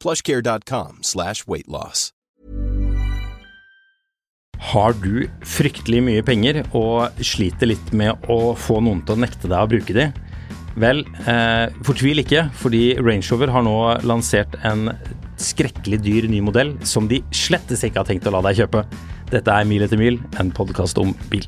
[0.00, 2.10] plushcare.com slash weightloss.
[4.70, 9.48] Har du fryktelig mye penger og sliter litt med å få noen til å nekte
[9.48, 10.10] deg å bruke de?
[10.80, 13.76] Vel, eh, fortvil ikke, fordi Range Rover har nå
[14.06, 14.92] lansert en
[15.40, 18.84] skrekkelig dyr ny modell som de slettes ikke har tenkt å la deg kjøpe.
[19.32, 21.46] Dette er Mil etter mil, en podkast om bil.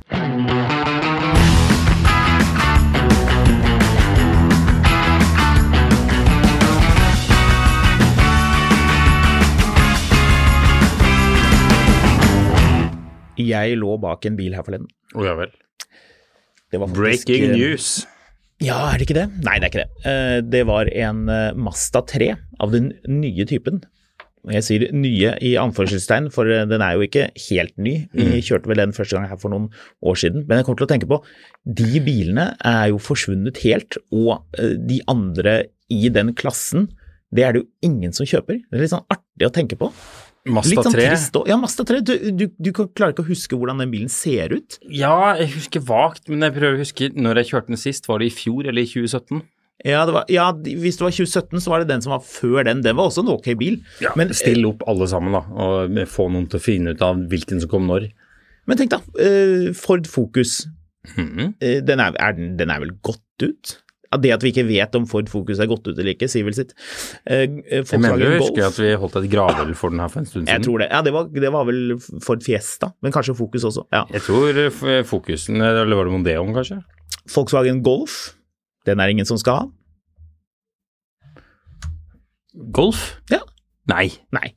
[13.47, 14.89] Jeg lå bak en bil her forleden.
[15.17, 15.53] Å ja vel.
[16.73, 17.89] Faktisk, Breaking eh, news.
[18.63, 19.27] Ja, er det ikke det?
[19.45, 20.05] Nei, det er ikke det.
[20.09, 21.25] Eh, Det var en
[21.61, 22.31] Masta 3
[22.63, 23.83] av den nye typen.
[24.51, 27.93] Jeg sier nye i anførselstegn, for eh, den er jo ikke helt ny.
[28.17, 29.69] Vi kjørte vel den første gang her for noen
[30.03, 30.43] år siden.
[30.49, 31.21] Men jeg kommer til å tenke på,
[31.63, 35.55] de bilene er jo forsvunnet helt, og eh, de andre
[35.93, 36.89] i den klassen,
[37.31, 38.59] det er det jo ingen som kjøper.
[38.67, 39.93] Det er litt sånn artig å tenke på.
[40.43, 41.07] Mazda Litt sånn 3.
[41.07, 41.37] trist.
[41.47, 42.01] Ja, Mazda 3.
[42.03, 44.79] Du, du, du klarer ikke å huske hvordan den bilen ser ut?
[44.91, 48.09] Ja, jeg husker vagt, men jeg prøver å huske når jeg kjørte den sist.
[48.11, 49.45] Var det i fjor eller i 2017?
[49.87, 52.67] Ja, det var, ja, hvis det var 2017, så var det den som var før
[52.67, 52.83] den.
[52.85, 53.81] Den var også en ok bil.
[54.19, 57.63] men, Still opp alle sammen, da, og få noen til å finne ut av hvilken
[57.63, 58.11] som kom når.
[58.67, 60.67] men tenk da, eh, Ford Focus,
[61.17, 61.81] Mm -hmm.
[61.83, 63.83] den, er, er, den, den er vel gått ut?
[64.21, 66.53] Det at vi ikke vet om Ford Focus er gått ut eller ikke, sier vel
[66.57, 66.75] sitt.
[67.25, 70.21] Eh, eh, Jeg mener du husker at vi holdt et gravøl for den her for
[70.21, 70.53] en stund siden?
[70.53, 70.89] jeg tror det.
[70.93, 73.87] Ja, det var, det var vel Ford Fiesta, men kanskje Focus også.
[73.93, 74.05] Ja.
[74.13, 76.83] Jeg tror Focusen, fokusen, eller var det Mondeon kanskje?
[77.35, 78.35] Volkswagen Golf,
[78.87, 79.67] den er ingen som skal ha.
[82.73, 83.21] Golf?
[83.31, 83.41] Ja.
[83.89, 84.11] Nei.
[84.35, 84.53] Nei,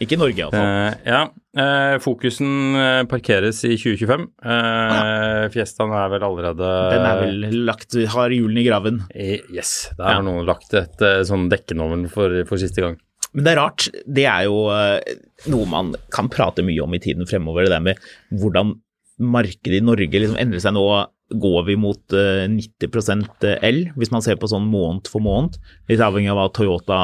[0.00, 0.66] ikke i Norge iallfall.
[0.66, 4.28] Uh, ja, Uh, fokusen eh, parkeres i 2025.
[4.38, 9.00] Uh, Fiestaen er vel allerede Den er vel lagt, har hjulene i graven.
[9.10, 12.94] i, Yes, der har noen lagt et eh, sånn dekkenovn for, for siste gang.
[13.34, 13.88] Men det er rart.
[14.06, 15.18] Det er jo eh,
[15.50, 17.66] noe man kan prate mye om i tiden fremover.
[17.66, 18.76] Det der med hvordan
[19.20, 20.84] markedet i Norge liksom endrer seg nå.
[21.30, 25.60] Går vi mot eh, 90% el, hvis man ser på sånn måned for måned?
[25.86, 26.96] Litt avhengig av hva Toyota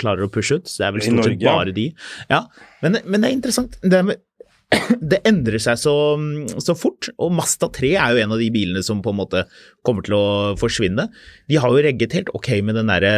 [0.00, 0.70] klarer å pushe ut.
[0.70, 1.90] Så det er vel stort sett bare de.
[2.30, 2.46] Ja,
[2.80, 3.76] men, men det er interessant.
[3.84, 4.22] Det, er med,
[5.12, 5.94] det endrer seg så,
[6.64, 9.44] så fort, og Masta 3 er jo en av de bilene som på en måte
[9.86, 10.24] kommer til å
[10.60, 11.10] forsvinne.
[11.50, 13.12] De har jo regget helt ok med den derre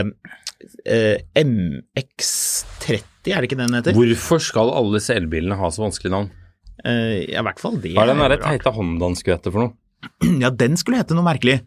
[0.84, 3.96] eh, MX30, er det ikke den heter?
[3.96, 6.32] Hvorfor skal alle disse elbilene ha så vanskelig navn?
[6.84, 7.94] Eh, ja, i hvert fall det.
[7.96, 9.74] Hva er den derre teite Hondaen skulle hete for noe?
[10.44, 11.60] Ja, den skulle hete noe merkelig.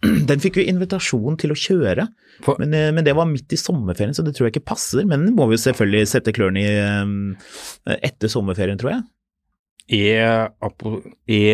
[0.30, 2.06] Den fikk vi invitasjon til å kjøre,
[2.40, 5.04] For- men, eh, men det var midt i sommerferien, så det tror jeg ikke passer.
[5.04, 6.70] Men den må vi selvfølgelig sette klørne i
[7.04, 7.34] um,
[7.98, 9.02] etter sommerferien, tror jeg.
[9.92, 10.14] E...
[10.64, 10.94] apo,
[11.28, 11.50] e...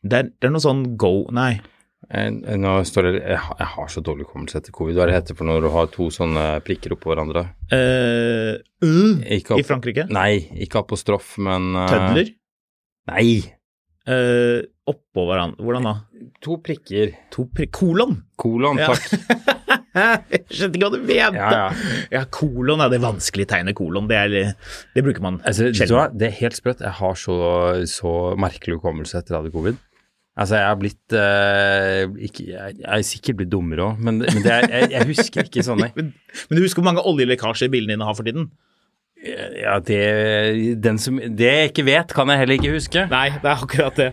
[0.00, 1.60] Det er, det er noe sånn go Nei.
[2.10, 4.96] Eh, Nå står det Jeg har, jeg har så dårlig hukommelse etter covid.
[4.98, 7.46] Hva er det heter for når du har to sånne prikker oppå hverandre?
[7.72, 8.58] uh,
[9.36, 10.06] Ikke I Frankrike.
[10.12, 10.32] Nei,
[10.66, 12.32] ikke apostrof, men uh, Tødler.
[13.10, 13.28] Nei.
[14.10, 14.60] Uh,
[14.90, 15.62] oppå hverandre.
[15.62, 15.94] Hvordan da?
[16.46, 17.12] To prikker.
[17.34, 18.18] To prikker, kolon!
[18.40, 18.90] Kolon, Ja.
[18.94, 19.06] takk.
[19.90, 21.34] Jeg skjønte ikke hva du mente.
[21.34, 21.94] Ja, ja.
[22.14, 24.06] Ja, kolon er det vanskelige tegnet kolon.
[24.10, 24.52] Det, er,
[24.94, 26.14] det bruker man Altså, sjelden.
[26.18, 26.82] Det er helt sprøtt.
[26.86, 27.36] Jeg har så,
[27.90, 29.80] så merkelig hukommelse etter at jeg hadde covid.
[30.38, 34.44] Altså, jeg har blitt uh, ikke, jeg, jeg er sikkert blitt dummere òg, men, men
[34.44, 37.96] det er, jeg, jeg husker ikke sånne Men, men du husker hvor mange oljelekkasjer bilene
[37.96, 38.46] dine har for tiden?
[39.20, 40.00] Ja, det,
[40.80, 43.02] den som, det jeg ikke vet, kan jeg heller ikke huske.
[43.10, 44.08] Nei, det er akkurat det.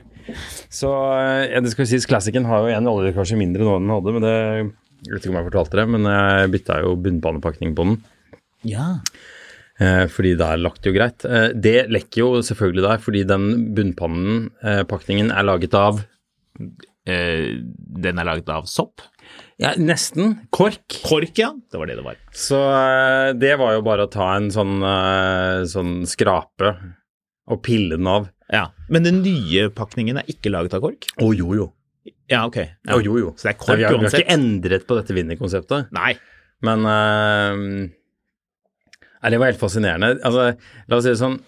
[0.73, 3.95] Så eh, ja, det skal sies, Classicen har jo en oljelekkasje mindre nå enn den
[3.95, 4.35] hadde, men det
[5.05, 7.97] jeg vet ikke om jeg fortalte det, men jeg bytta jo bunnbanepakning på den.
[8.67, 8.87] Ja.
[9.77, 11.25] Eh, fordi der lagt jo greit.
[11.27, 16.01] Eh, det lekker jo selvfølgelig der, fordi den bunnpannepakningen er laget av
[17.07, 19.03] eh, den er laget av sopp.
[19.61, 20.35] Ja, nesten.
[20.53, 20.99] Kork.
[21.05, 21.51] Kork, ja.
[21.71, 22.17] Det var det det var.
[22.33, 26.73] Så eh, det var jo bare å ta en sånn, eh, sånn skrape
[27.47, 28.29] og pille den av.
[28.53, 28.67] Ja.
[28.89, 31.09] Men den nye pakningen er ikke laget av kork?
[31.21, 31.69] Å jo, jo.
[32.31, 32.59] Ja, ok.
[32.59, 32.97] Ja.
[32.97, 33.33] Å jo, jo.
[33.37, 36.13] Så det er kork vi, har, vi har ikke endret på dette vinnerkonseptet, Nei.
[36.65, 37.63] men eh,
[39.21, 40.17] Nei, det var helt fascinerende.
[40.25, 40.51] Altså,
[40.87, 41.39] la oss si det sånn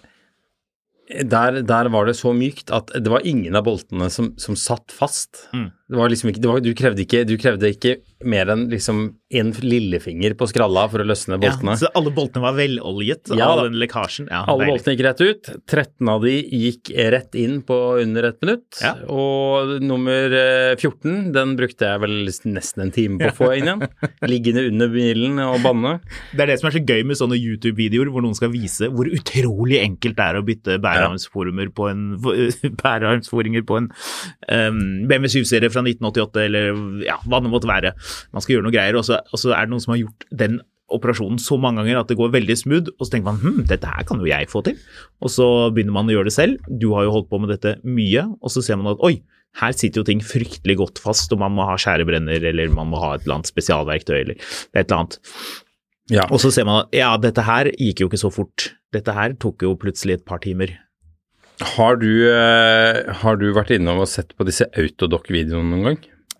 [1.26, 4.94] der, der var det så mykt at det var ingen av boltene som, som satt
[4.94, 5.48] fast.
[5.56, 5.70] Mm.
[5.90, 7.96] Det var liksom ikke, det var, du, krevde ikke, du krevde ikke
[8.30, 8.98] mer enn liksom
[9.32, 11.72] en lillefinger på skralla for å løsne boltene.
[11.76, 14.26] Ja, så alle boltene var veloljet Ja, all den lekkasjen?
[14.30, 14.74] Ja, Alle deilig.
[14.74, 15.50] boltene gikk rett ut.
[15.70, 18.80] 13 av de gikk rett inn på under et minutt.
[18.82, 18.92] Ja.
[19.10, 23.70] Og nummer eh, 14, den brukte jeg vel nesten en time på å få inn
[23.70, 23.84] igjen.
[24.32, 25.96] Liggende under bilen og banne.
[26.34, 29.10] Det er det som er så gøy med sånne YouTube-videoer hvor noen skal vise hvor
[29.10, 32.04] utrolig enkelt det er å bytte bærearmsforinger på en,
[32.84, 33.90] bærearmsforinger på en
[34.50, 37.94] um, BMW 7-serie fra 1988, eller ja, hva det måtte være.
[38.34, 40.28] Man skal gjøre noe greier, og så, og så er det noen som har gjort
[40.42, 40.60] den
[40.90, 43.90] operasjonen så mange ganger at det går veldig smooth, og så tenker man hm, dette
[43.90, 44.78] her kan jo jeg få til.
[45.22, 46.72] Og så begynner man å gjøre det selv.
[46.82, 49.20] Du har jo holdt på med dette mye, og så ser man at oi,
[49.58, 53.00] her sitter jo ting fryktelig godt fast, og man må ha skjærebrenner, eller man må
[53.02, 55.18] ha et eller annet spesialverktøy, eller et eller annet.
[56.10, 56.26] Ja.
[56.30, 58.72] Og så ser man at ja, dette her gikk jo ikke så fort.
[58.94, 60.74] Dette her tok jo plutselig et par timer.
[61.60, 65.98] Har du, eh, har du vært innom og sett på disse Autodoc-videoene noen gang?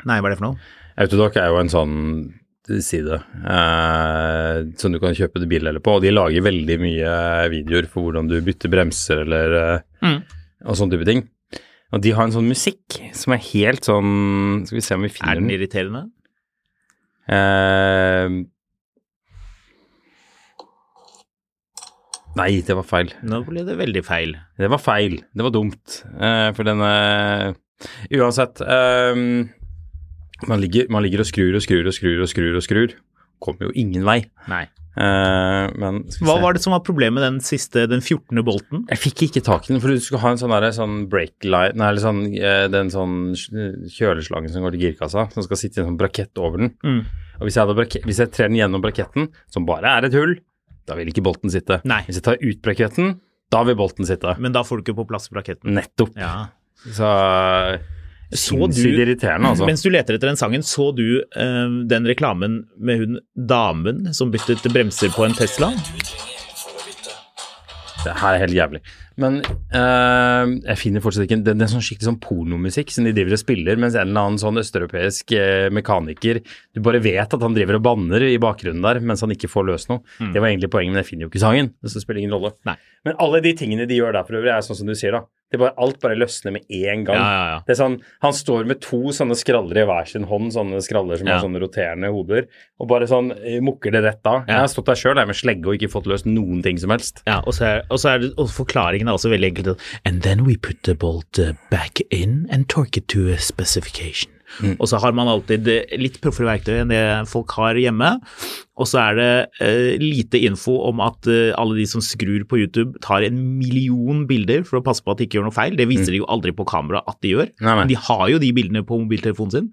[0.09, 0.61] Nei, hva er det for noe?
[1.01, 1.97] Autodoc er jo en sånn
[2.71, 7.15] side eh, som du kan kjøpe bildeler på, og de lager veldig mye
[7.51, 10.23] videoer for hvordan du bytter bremser eller eh, Mm.
[10.65, 11.27] og sånne type ting.
[11.93, 15.09] Og de har en sånn musikk som er helt sånn Skal vi se om vi
[15.11, 15.51] Er finner den Er den.
[15.59, 16.03] irriterende?
[17.29, 18.45] Eh,
[22.39, 23.11] nei, det var feil.
[23.27, 24.37] Nå ble det veldig feil.
[24.61, 25.19] Det var feil.
[25.35, 26.03] Det var dumt.
[26.15, 26.91] Uh, for denne
[28.13, 28.61] Uansett.
[28.61, 29.49] Um,
[30.49, 32.99] man, ligger, man ligger og skrur og skrur og skrur og skrur og skrur.
[33.41, 34.21] Kommer jo ingen vei.
[34.51, 34.67] Nei.
[34.91, 36.43] Uh, men Hva se.
[36.43, 38.43] var det som var problemet med den siste, den 14.
[38.45, 38.83] bolten?
[38.91, 41.47] Jeg fikk ikke tak i den, for du skulle ha en sånn, der, sånn light
[41.47, 45.85] Nei, eller sånn eh, den sånn kjøleslangen som går til girkassa, som skal sitte i
[45.85, 46.75] en sånn brakett over den.
[46.83, 47.01] Mm.
[47.39, 50.35] Og hvis jeg, hadde hvis jeg trer den gjennom braketten, som bare er et hull,
[50.91, 51.79] da vil ikke bolten sitte.
[51.89, 52.03] Nei.
[52.09, 53.15] Hvis jeg tar ut braketten,
[53.55, 54.35] da vil bolten sitte.
[54.43, 55.73] Men da får du ikke på plass braketten.
[55.79, 56.17] Nettopp.
[56.19, 56.51] Ja.
[56.81, 57.09] Så
[58.31, 59.67] Så sinnssykt irriterende, altså.
[59.67, 64.31] Mens du leter etter den sangen, så du eh, den reklamen med hun damen som
[64.31, 65.73] byttet bremser på en Tesla?
[68.01, 68.81] Det her er helt jævlig.
[69.21, 73.15] Men uh, jeg finner fortsatt ikke Det, det er sånn skikkelig sånn pornomusikk som de
[73.17, 76.41] driver og spiller, mens en eller annen sånn østeuropeisk uh, mekaniker
[76.75, 79.69] Du bare vet at han driver og banner i bakgrunnen der mens han ikke får
[79.69, 80.03] løst noe.
[80.21, 81.75] Det var egentlig poenget, men jeg finner jo ikke sangen.
[81.85, 82.55] Så det spiller ingen rolle.
[82.69, 82.77] Nei.
[83.07, 85.25] Men alle de tingene de gjør der for øvrig, er sånn som du sier, da.
[85.51, 87.19] Det bare, alt bare løsner med én gang.
[87.19, 87.59] Ja, ja, ja.
[87.67, 91.19] Det er sånn, Han står med to sånne skraller i hver sin hånd, sånne skraller
[91.19, 92.47] som har sånne roterende hoder,
[92.79, 94.45] og bare sånn eh, mukker det rett av.
[94.47, 97.25] Jeg har stått der sjøl med slegge og ikke fått løst noen ting som helst.
[97.27, 99.87] Ja, og så er, og så er det, og forklaringen er også veldig enkelt.
[100.05, 104.33] And then we put the bolt uh, back in and torque it to a specification.
[104.79, 108.09] Og så har man alltid eh, litt proffere verktøy enn det folk har hjemme.
[108.81, 109.31] Og så er det
[109.63, 114.25] eh, lite info om at eh, alle de som skrur på YouTube, tar en million
[114.31, 115.79] bilder for å passe på at de ikke gjør noe feil.
[115.79, 117.53] Det viser de jo aldri på kamera at de gjør.
[117.61, 117.79] Nei, nei.
[117.85, 119.73] Men de har jo de bildene på mobiltelefonen sin.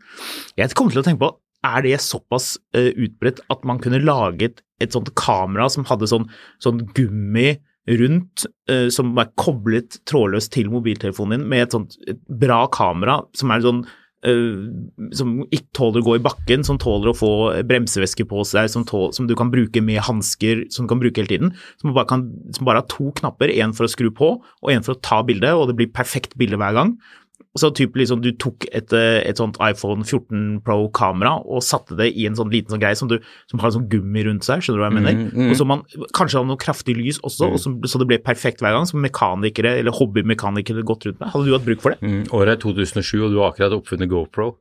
[0.59, 1.33] Jeg kommer til å tenke på
[1.65, 6.27] er det såpass eh, utbredt at man kunne laget et sånt kamera som hadde sånn,
[6.61, 7.55] sånn gummi
[7.87, 13.21] rundt, eh, som er koblet trådløst til mobiltelefonen din, med et sånt et bra kamera
[13.37, 13.81] som er sånn
[14.27, 14.65] eh,
[15.15, 17.31] som ikke tåler å gå i bakken, som tåler å få
[17.69, 21.21] bremsevæske på seg, som, tål, som du kan bruke med hansker, som du kan bruke
[21.21, 21.53] hele tiden.
[21.79, 24.83] Som bare, kan, som bare har to knapper, én for å skru på og én
[24.83, 26.97] for å ta bilde, og det blir perfekt bilde hver gang.
[27.57, 32.11] Så typ liksom du tok et, eh, et sånt iPhone 14 Pro-kamera og satte det
[32.13, 33.17] i en sånn liten sånn greie som, du,
[33.49, 35.17] som har sånn gummi rundt seg, skjønner du hva jeg mener?
[35.17, 35.51] Mm, mm.
[35.51, 35.83] Og så man
[36.17, 39.01] kanskje hadde noe kraftig lys også, og så, så det ble perfekt hver gang, som
[39.03, 41.31] mekanikere eller hobbymekanikere gått rundt med.
[41.33, 42.01] Hadde du hatt bruk for det?
[42.05, 44.51] Mm, året er 2007, og du har akkurat oppfunnet GoPro.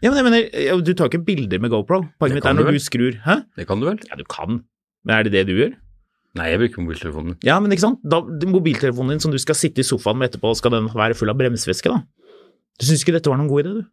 [0.00, 2.06] Ja, men jeg mener, du tar ikke bilder med GoPro.
[2.20, 2.78] Poenget mitt er du når vel?
[2.78, 3.42] du skrur Hæ?
[3.58, 4.00] Det kan du vel?
[4.08, 4.62] Ja, du kan.
[5.04, 5.74] Men er det det du gjør?
[6.36, 7.36] Nei, jeg bruker mobiltelefonen.
[7.46, 8.02] Ja, men ikke sant?
[8.04, 11.32] Da, mobiltelefonen din som du skal sitte i sofaen med etterpå, skal den være full
[11.32, 12.02] av bremsevæske, da?
[12.80, 13.84] Du syns ikke dette var noen god idé, du?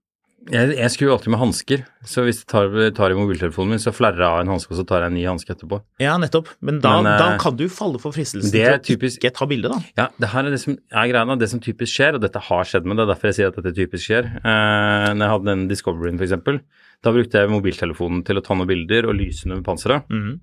[0.51, 2.65] Jeg, jeg skrur alltid med hansker, så hvis jeg tar,
[2.97, 5.15] tar i mobiltelefonen min, så flerrer jeg av en hanske, og så tar jeg en
[5.15, 5.77] ny hanske etterpå.
[6.03, 6.49] Ja, nettopp.
[6.59, 9.31] Men da, Men, eh, da kan du falle for fristelsen det til å typisk- ikke
[9.37, 9.79] ta bilde, da.
[9.95, 11.39] Ja, det her er det som er greia nå.
[11.39, 13.55] Det som typisk skjer, og dette har skjedd med det, er derfor jeg sier at
[13.63, 14.27] dette typisk skjer.
[14.43, 16.59] Eh, når jeg hadde den Discoveryen, eksempel,
[17.07, 20.03] da brukte jeg mobiltelefonen til å ta noen bilder og lyse under panseret.
[20.11, 20.41] Mm.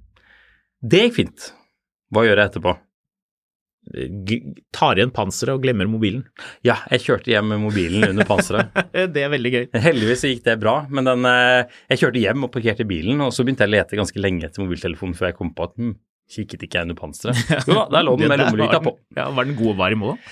[0.81, 1.53] Det gikk fint.
[2.11, 2.79] Hva gjør jeg etterpå?
[4.77, 6.23] Tar igjen panseret og glemmer mobilen.
[6.67, 8.77] Ja, jeg kjørte hjem med mobilen under panseret.
[9.15, 9.65] det er veldig gøy.
[9.87, 13.67] Heldigvis gikk det bra, men den, jeg kjørte hjem og parkerte bilen, og så begynte
[13.67, 15.97] jeg å lete ganske lenge etter mobiltelefonen før jeg kom på at hm,
[16.31, 17.41] kikket ikke jeg under panseret.
[17.69, 18.95] Jo da, der lå den med lommelykta på.
[19.19, 20.31] Ja, Var den god og varm òg?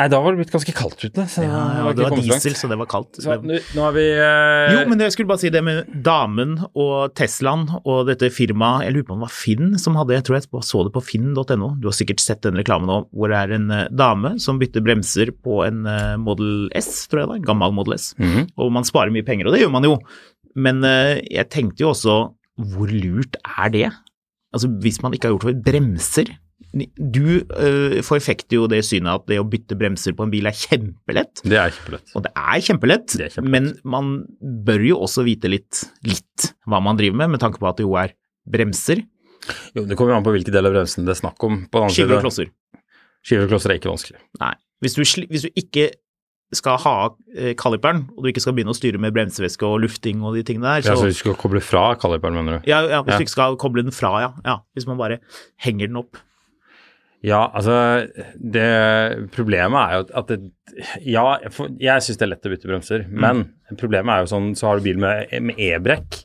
[0.00, 1.24] Nei, da var det blitt ganske kaldt ute.
[1.28, 3.18] Så ja, ja, det var diesel, så det var kaldt.
[3.20, 4.72] Så, nå, nå har vi uh...
[4.72, 8.96] Jo, men jeg skulle bare si det med damen og Teslaen og dette firmaet, jeg
[8.96, 11.70] lurer på om det var Finn som hadde, jeg tror jeg så det på finn.no,
[11.82, 14.84] du har sikkert sett den reklamen nå, hvor det er en uh, dame som bytter
[14.86, 18.28] bremser på en uh, Model S, tror jeg det var, en gammel Model S, mm
[18.30, 18.50] -hmm.
[18.56, 19.98] og man sparer mye penger, og det gjør man jo.
[20.56, 22.20] Men uh, jeg tenkte jo også,
[22.72, 23.90] hvor lurt er det?
[24.54, 26.32] Altså hvis man ikke har gjort det for bremser,
[26.70, 30.56] du øh, forfekter jo det synet at det å bytte bremser på en bil er
[30.56, 31.42] kjempelett.
[31.42, 32.12] Det er kjempelett.
[32.14, 33.54] Og det er kjempelett, det er kjempelett.
[33.56, 34.12] men man
[34.66, 37.88] bør jo også vite litt, litt hva man driver med, med tanke på at det
[37.88, 38.14] jo er
[38.50, 39.02] bremser.
[39.74, 41.64] Jo, Det kommer an på hvilke deler av bremsen det er snakk om.
[41.90, 42.52] Skiver og klosser.
[43.24, 44.22] Skiver og klosser er ikke vanskelig.
[44.40, 44.54] Nei.
[44.80, 45.90] Hvis du, hvis du ikke
[46.56, 46.94] skal ha
[47.36, 50.42] eh, kaliperen, og du ikke skal begynne å styre med bremsevæske og lufting og de
[50.46, 52.70] tingene der så, ja, så du skal koble fra kaliperen, mener du?
[52.70, 53.20] Ja, ja hvis ja.
[53.20, 54.32] du ikke skal koble den fra, ja.
[54.46, 54.56] ja.
[54.74, 55.20] Hvis man bare
[55.62, 56.18] henger den opp.
[57.26, 57.74] Ja, altså
[58.34, 58.68] det
[59.34, 60.38] Problemet er jo at det
[61.04, 61.24] Ja,
[61.76, 63.18] jeg syns det er lett å bytte bremser, mm.
[63.20, 65.28] men problemet er jo sånn Så har du bil med
[65.60, 66.22] e-brekk.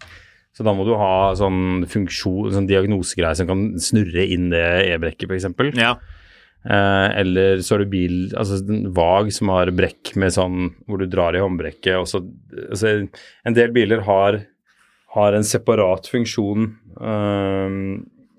[0.55, 5.27] Så da må du ha sånn funksjon, sånn diagnosegreie som kan snurre inn det e-brekket,
[5.27, 5.75] f.eks.
[5.75, 5.97] Ja.
[6.65, 11.03] Eh, eller så har du bil, altså en vag som har brekk med sånn hvor
[11.03, 11.97] du drar i håndbrekket.
[11.99, 12.23] Og så,
[12.69, 12.93] altså,
[13.43, 14.39] en del biler har,
[15.17, 16.71] har en separat funksjon.
[17.03, 17.77] Eh,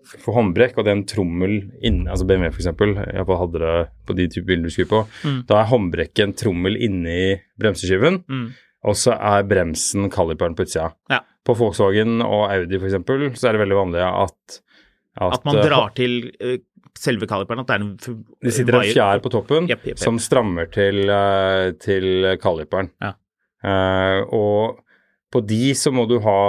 [0.06, 3.74] for håndbrekk, og det er en trommel inni altså BMW f.eks., iallfall hadde det
[4.06, 5.40] på de type bilder du skulle på, mm.
[5.48, 7.18] da er håndbrekket en trommel inni
[7.60, 8.46] bremseskiven, mm.
[8.86, 10.92] og så er bremsen kaliperen på utsida.
[11.12, 11.22] Ja.
[11.46, 12.96] På Volkswagen og Audi f.eks.
[13.38, 14.62] så er det veldig vanlig at
[15.16, 16.58] At, at man drar til uh,
[17.00, 20.00] selve kaliperen, at det er en Det sitter en fjær på toppen yep, yep, yep.
[20.02, 22.90] som strammer til, uh, til kaliperen.
[23.00, 23.14] Ja.
[23.64, 24.82] Uh, og
[25.32, 26.40] på de så må du ha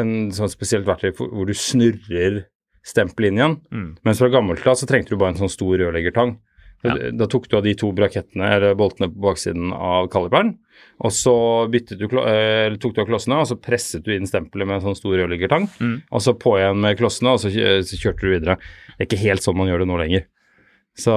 [0.00, 2.46] en sånn spesielt verktøy hvor du snurrer
[2.86, 3.58] stempellinjen.
[3.72, 3.88] Mm.
[4.06, 6.36] Mens fra gammelt av så trengte du bare en sånn stor rørleggertang.
[6.84, 6.94] Ja.
[7.18, 10.52] Da tok du av de to brakettene eller boltene på baksiden av kaliperen,
[11.02, 11.34] og så
[11.72, 14.98] du, eller tok du av klossene, og så presset du inn stempelet med en sånn
[14.98, 15.96] stor rørleggertang, mm.
[16.12, 18.58] og så på igjen med klossene, og så, så, kjørte du videre.
[18.92, 20.26] Det er ikke helt sånn man gjør det nå lenger.
[20.96, 21.12] Så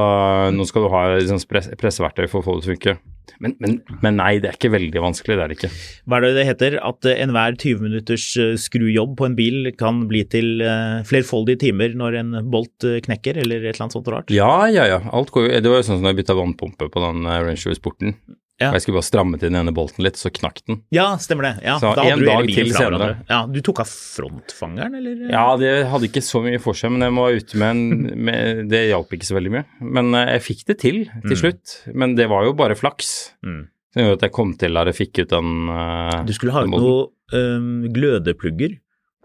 [0.55, 1.43] nå skal du ha liksom,
[1.79, 2.97] presseverktøy for å få det til å funke.
[3.43, 5.71] Men, men, men, nei, det er ikke veldig vanskelig, det er det ikke.
[6.09, 6.77] Hva er det det heter?
[6.89, 11.63] At uh, enhver 20 minutters uh, skrujobb på en bil kan bli til uh, flerfoldige
[11.67, 14.33] timer når en bolt knekker, eller et eller annet sånt rart?
[14.33, 15.01] Ja, ja, ja.
[15.15, 17.77] Alt går Det var jo sånn som da jeg bytta vannpumpe på den Range Rover
[17.77, 18.15] Sporten.
[18.59, 18.73] Ja.
[18.75, 20.81] Jeg skulle bare stramme til den ene bolten litt, så knakk den.
[20.95, 21.53] Ja, stemmer det.
[21.63, 23.09] Ja, så en dag til senere.
[23.29, 25.21] Ja, Du tok av frontfangeren, eller?
[25.31, 27.83] Ja, det hadde ikke så mye for seg, men jeg var ute med en
[28.27, 29.65] med, Det hjalp ikke så veldig mye.
[29.97, 31.39] Men jeg fikk det til til mm.
[31.39, 31.77] slutt.
[31.95, 33.13] Men det var jo bare flaks.
[33.47, 33.63] Mm.
[33.93, 36.65] Som gjorde at jeg kom til der jeg fikk ut den uh, Du skulle ha
[36.65, 38.75] ut noen um, glødeplugger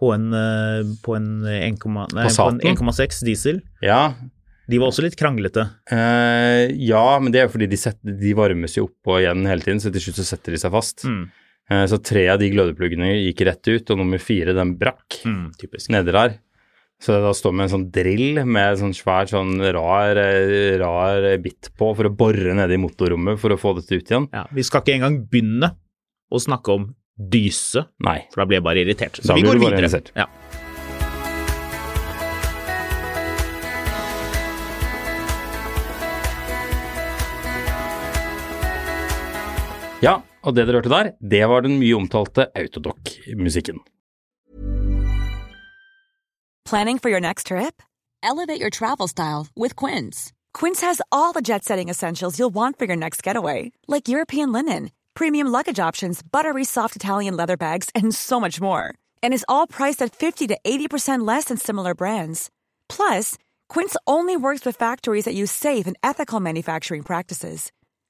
[0.00, 0.30] på en,
[1.04, 3.60] på en 1,6 diesel.
[3.84, 4.14] Ja,
[4.70, 5.66] de var også litt kranglete?
[5.92, 9.44] Uh, ja, men det er jo fordi de, setter, de, varmes jo opp og igjen
[9.48, 11.04] hele tiden, så til slutt så setter de seg fast.
[11.08, 11.26] Mm.
[11.70, 15.46] Uh, så tre av de glødepluggene gikk rett ut, og nummer fire den brakk mm,
[15.92, 16.38] nedi der.
[17.04, 20.20] Så da står med en sånn drill med sånn svær, sånn rar,
[20.80, 24.30] rar bit på for å bore nede i motorrommet for å få dette ut igjen.
[24.32, 25.74] Ja, Vi skal ikke engang begynne
[26.32, 28.22] å snakke om dyse, Nei.
[28.32, 29.20] for da blir jeg bare irritert.
[29.20, 30.00] Så da vi går videre.
[30.16, 30.30] Ja.
[40.04, 43.78] Ja, og det dere hørte der, det var den mye omtalte Autodoc-musikken.
[46.68, 47.82] Planning for your next trip?
[48.22, 50.32] Elevate your travel style with Quince.
[50.52, 54.90] Quince has all the jet-setting essentials you'll want for your next getaway, like European linen,
[55.14, 58.94] premium luggage options, buttery soft Italian leather bags, and so much more.
[59.22, 62.50] And is all priced at 50 to 80% less than similar brands.
[62.88, 67.72] Plus, Quince only works with factories that use safe and ethical manufacturing practices.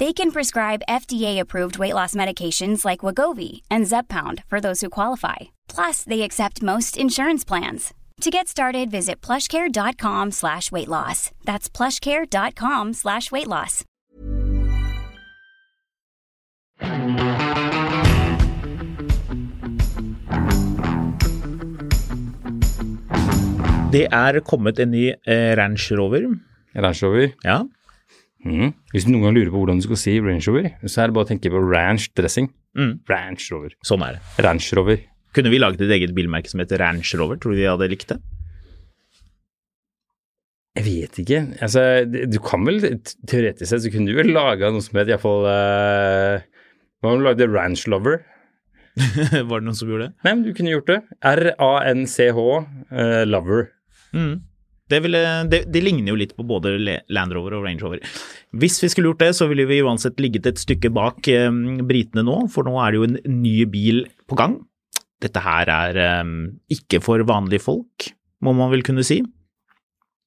[0.00, 5.54] They can prescribe FDA-approved weight loss medications like Wagovi and Zeppound for those who qualify.
[5.68, 7.94] Plus, they accept most insurance plans.
[8.20, 11.30] To get started, visit plushcare.com slash weight loss.
[11.44, 13.84] That's plushcare.com slash weight loss.
[23.92, 26.24] Det er kommet en ny eh, Range Rover.
[26.74, 27.28] Range Rover?
[27.44, 27.60] Ja.
[28.44, 28.74] Mhm.
[28.92, 31.16] Hvis du noen gang lurer på hvordan du skal si Range Rover, så er det
[31.16, 32.50] bare å tenke på ranch dressing.
[32.76, 32.94] Mm.
[33.08, 33.72] Ranch Rover.
[33.86, 34.44] Sånn er det.
[34.44, 35.00] Ranch Rover.
[35.34, 37.40] Kunne vi laget et eget bilmerke som heter Ranch Rover?
[37.40, 38.20] Tror du de hadde likt det?
[40.74, 41.40] Jeg vet ikke.
[41.62, 42.80] Altså, du kan vel
[43.30, 46.42] Teoretisk sett så kunne du vel laga noe som het iallfall uh,
[46.98, 48.24] Hva om du lagde Ranch Lover?
[48.98, 50.16] Var det noen som gjorde det?
[50.26, 50.98] Nei, men du kunne gjort det.
[51.30, 53.68] R-A-N-C-H uh, Lover.
[54.14, 54.34] Mm.
[54.90, 56.74] Det, ville, det, det ligner jo litt på både
[57.08, 58.02] Land Rover og Range Rover.
[58.52, 61.48] Hvis vi skulle gjort det, så ville vi uansett ligget et stykke bak eh,
[61.88, 64.58] britene nå, for nå er det jo en ny bil på gang.
[65.24, 66.34] Dette her er eh,
[66.76, 68.10] ikke for vanlige folk,
[68.44, 69.22] må man vel kunne si,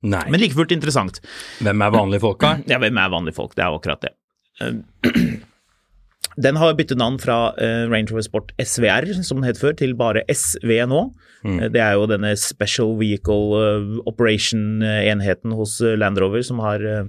[0.07, 0.23] Nei.
[0.29, 1.21] men like fullt interessant.
[1.61, 2.55] Hvem er vanlige folk, da?
[2.69, 3.53] Ja, hvem er vanlige folk?
[3.57, 4.15] Det er akkurat det.
[4.61, 4.81] Eh,
[6.37, 9.95] Den har byttet navn fra eh, Range Rover Sport SVR, som den het før, til
[9.97, 11.01] bare SV nå.
[11.47, 11.59] Mm.
[11.73, 17.03] Det er jo denne Special Vehicle eh, Operation-enheten hos eh, Land Rover som har eh,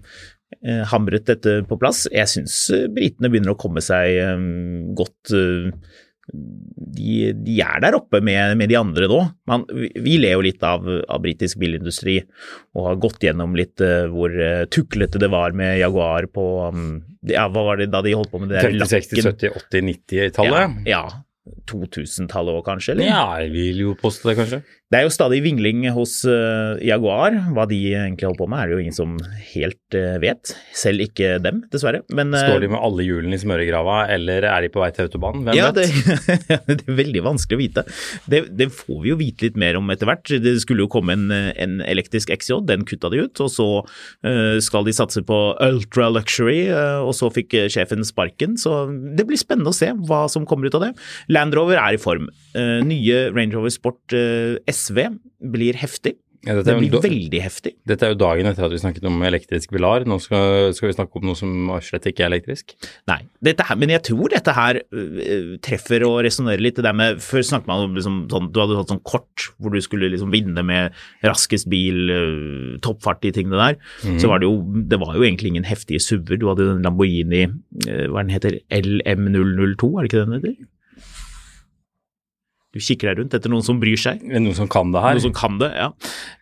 [0.64, 2.06] eh, hamret dette på plass.
[2.12, 4.46] Jeg syns eh, britene begynner å komme seg eh,
[4.96, 5.72] godt eh,
[6.32, 9.20] de, de er der oppe med, med de andre nå.
[9.48, 12.18] Man, vi, ler jo litt av, av britisk bilindustri
[12.76, 16.90] og har gått gjennom litt uh, hvor uh, tuklete det var med Jaguar på um,
[17.28, 19.88] ja, Hva var det da de holdt på med det der 50-, 60-, 70-, 80-,
[19.88, 20.84] 90-tallet?
[20.88, 21.24] Ja, ja.
[21.68, 22.94] 2000-tallet òg, kanskje?
[22.94, 23.08] eller?
[23.08, 24.60] Ja, jeg vil jo påstå det, kanskje.
[24.88, 27.34] Det er jo stadig vingling hos eh, Jaguar.
[27.52, 29.16] Hva de egentlig holder på med, er det jo ingen som
[29.50, 30.54] helt eh, vet.
[30.72, 32.00] Selv ikke dem, dessverre.
[32.08, 35.04] Men, eh, Står de med alle hjulene i smøregrava, eller er de på vei til
[35.04, 35.44] autobanen?
[35.44, 35.92] Hvem ja, vet?
[35.92, 37.84] det, det er veldig vanskelig å vite.
[38.32, 40.32] Det, det får vi jo vite litt mer om etter hvert.
[40.46, 43.44] Det skulle jo komme en, en elektrisk XJ, den kutta de ut.
[43.44, 43.68] Og så
[44.64, 46.70] skal de satse på ultra luxury,
[47.04, 48.56] og så fikk sjefen sparken.
[48.60, 50.90] Så det blir spennende å se hva som kommer ut av det.
[51.32, 52.30] Land Rover er i form.
[52.56, 55.04] Nye Range Rover Sport eh, SV
[55.54, 56.16] blir heftig.
[56.46, 57.72] Ja, Det blir da- veldig heftig.
[57.84, 60.04] dette er jo dagen etter at vi snakket om elektrisk bilar.
[60.06, 61.50] Nå skal, skal vi snakke om noe som
[61.82, 62.74] slett ikke er elektrisk.
[63.08, 66.76] Nei, her, men jeg tror dette her uh, treffer og resonnerer litt.
[66.78, 69.74] Det der med, Før snakket man om liksom, sånn, du hadde hatt sånn kort hvor
[69.74, 70.94] du skulle liksom vinne med
[71.26, 73.82] raskest bil, uh, toppfart, de tingene der.
[74.22, 76.38] Så var det jo det var jo egentlig ingen heftige SUV-er.
[76.38, 77.48] Du hadde den Lamborghini,
[77.88, 80.58] uh, hva den heter, LM002, er det ikke den heter?
[82.74, 84.20] Du kikker deg rundt etter noen som bryr seg.
[84.28, 85.16] Noen som kan det her?
[85.16, 85.86] Noen som kan det, ja.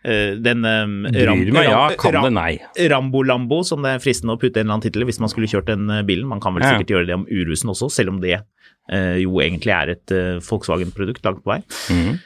[0.03, 1.85] Eh, Den Ram- Bryr meg, ja.
[1.95, 2.57] Kan Ram- det, nei.
[2.91, 5.69] Rambo-Lambo, som det er fristende å putte en eller annen tittel hvis man skulle kjørt
[5.71, 6.27] den eh, bilen.
[6.27, 6.73] Man kan vel Ja.
[6.75, 8.41] sikkert gjøre det om Urusen også, selv om det
[8.91, 11.61] uh, jo egentlig er et uh, Volkswagen-produkt langt på vei.
[11.95, 12.19] Mhm.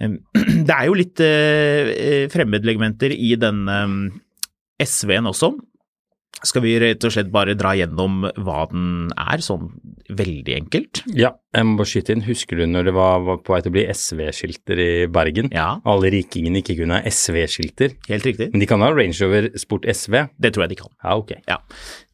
[0.00, 0.12] Um,
[0.68, 3.98] det er jo litt uh, fremmedlegmenter i den um,
[4.78, 5.50] SV-en også.
[6.46, 9.72] Skal vi rett og slett bare dra gjennom hva den er, sånn
[10.08, 11.00] veldig enkelt?
[11.18, 12.22] Ja, jeg må bare skyte inn.
[12.28, 15.50] Husker du når det var, var på vei til å bli SV-skilter i Bergen?
[15.52, 17.96] Ja, Alle rikingene ikke kunne ha SV-skilter.
[18.08, 18.50] helt riktig.
[18.54, 20.28] Men de kan ha Range Rover Sport SV.
[20.38, 20.92] Det tror jeg de kan.
[21.02, 21.34] Ja, ok.
[21.50, 21.58] Ja.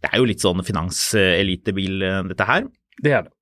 [0.01, 2.69] Det er jo litt sånn finanselitebil, eh, dette her.
[3.03, 3.33] Det er det.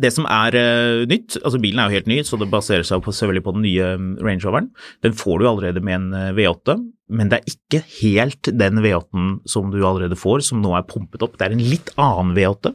[0.00, 3.02] Det som er uh, nytt, altså bilen er jo helt ny, så det baserer seg
[3.04, 4.70] på, selvfølgelig på den nye mm, Range Roveren.
[5.04, 6.78] Den får du allerede med en eh, V8,
[7.12, 11.24] men det er ikke helt den V8-en som du allerede får, som nå er pumpet
[11.26, 11.36] opp.
[11.36, 12.72] Det er en litt annen V8.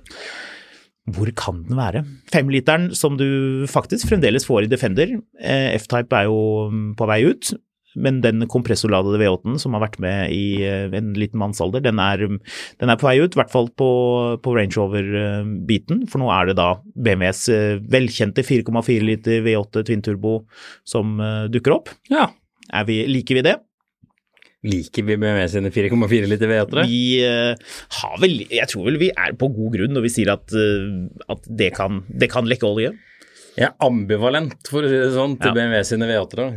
[1.16, 2.04] Hvor kan den være?
[2.34, 5.16] Femliteren som du faktisk fremdeles får i Defender.
[5.40, 7.54] Eh, F-Type er jo mm, på vei ut.
[7.98, 12.24] Men den kompressorladede V8-en som har vært med i eh, en liten mannsalder, den er,
[12.24, 13.90] den er på vei ut, i hvert fall på,
[14.44, 16.06] på Range Rover-biten.
[16.12, 20.40] For nå er det da BMWs eh, velkjente 4,4 liter V8 Twin Turbo
[20.88, 21.94] som eh, dukker opp.
[22.14, 22.30] Ja.
[22.74, 23.58] Er vi, liker vi det?
[24.68, 26.86] Liker vi BMW sine 4,4 liter V8-ere?
[26.90, 30.34] Vi uh, har vel Jeg tror vel vi er på god grunn når vi sier
[30.34, 32.96] at, uh, at det, kan, det kan lekke olje.
[33.58, 35.56] Jeg er ambivalent, for å si det sånn, til Ja.
[35.56, 36.50] BMW sine V8-ere.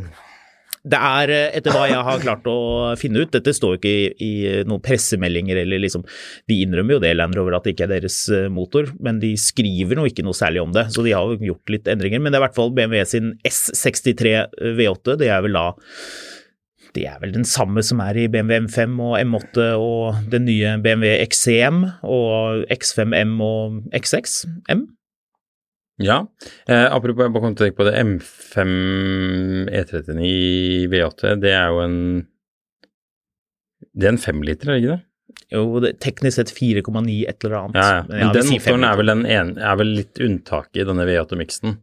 [0.81, 2.57] Det er, eh, etter hva jeg har klart å
[2.97, 4.31] finne ut, dette står ikke i, i
[4.65, 6.01] noen pressemeldinger eller liksom
[6.49, 9.35] De innrømmer jo det, Land Rover, at det ikke er deres eh, motor, men de
[9.37, 10.87] skriver nå ikke noe særlig om det.
[10.95, 12.21] Så de har jo gjort litt endringer.
[12.21, 14.35] Men det er i hvert fall BMW sin S63
[14.79, 15.17] V8.
[15.21, 15.67] Det er vel da
[16.91, 20.73] det er vel den samme som er i BMW M5 og M8 og den nye
[20.83, 24.89] BMW XCM og X5M og X6M.
[25.99, 26.25] Ja.
[26.67, 27.95] Eh, apropos, jeg bare kom til å tenke på det.
[27.99, 28.71] M5
[29.81, 31.97] E39 V8, det er jo en
[33.91, 35.05] Det er en femliter, er det ikke det?
[35.51, 37.75] Jo, det, teknisk sett 4,9 et eller annet.
[37.79, 38.03] Ja, ja.
[38.07, 41.07] Men ja, Men den motoren er vel, en, en, er vel litt unntaket i denne
[41.07, 41.75] V8-miksen.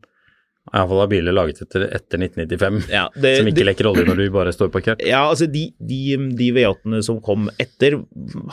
[0.73, 4.21] Iallfall av biler laget etter, etter 1995, Ja, det, som ikke det, lekker olje når
[4.21, 5.03] du bare står parkert.
[5.13, 6.01] ja, altså de, de,
[6.39, 7.99] de V8-ene som kom etter,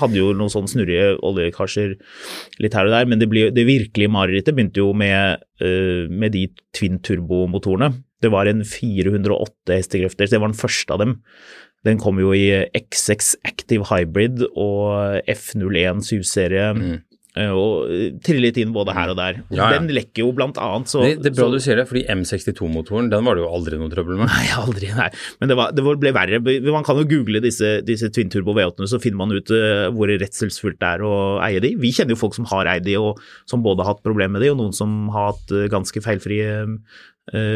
[0.01, 1.97] hadde jo noen sånn snurrige oljekasjer
[2.63, 6.35] litt her og der, men det, ble, det virkelige marerittet begynte jo med, uh, med
[6.35, 7.91] de twin turbo-motorene.
[8.23, 11.17] Det var en 408 hestekrefter, så det var den første av dem.
[11.85, 16.71] Den kom jo i XX Active Hybrid og F01 7-serie.
[16.73, 17.03] eh,
[17.35, 17.89] Og
[18.23, 19.41] triller litt inn både her og der.
[19.51, 19.79] Ja, ja.
[19.79, 22.05] Den lekker jo blant annet, så Det, det er bra så- du sier det, fordi
[22.07, 24.29] M62-motoren, den var det jo aldri noe trøbbel med.
[24.31, 24.91] Nei, aldri.
[24.95, 25.09] nei.
[25.41, 26.39] Men det, var, det ble verre.
[26.71, 30.07] Man kan jo google disse, disse Twin Turbo V8-ene, så finner man ut uh, hvor
[30.11, 31.13] redselsfullt det er å
[31.45, 31.73] eie de.
[31.81, 33.19] Vi kjenner jo folk som har eid de, og
[33.49, 36.47] som både har hatt problemer med de, og noen som har hatt eh, ganske feilfrie
[36.63, 36.73] eh,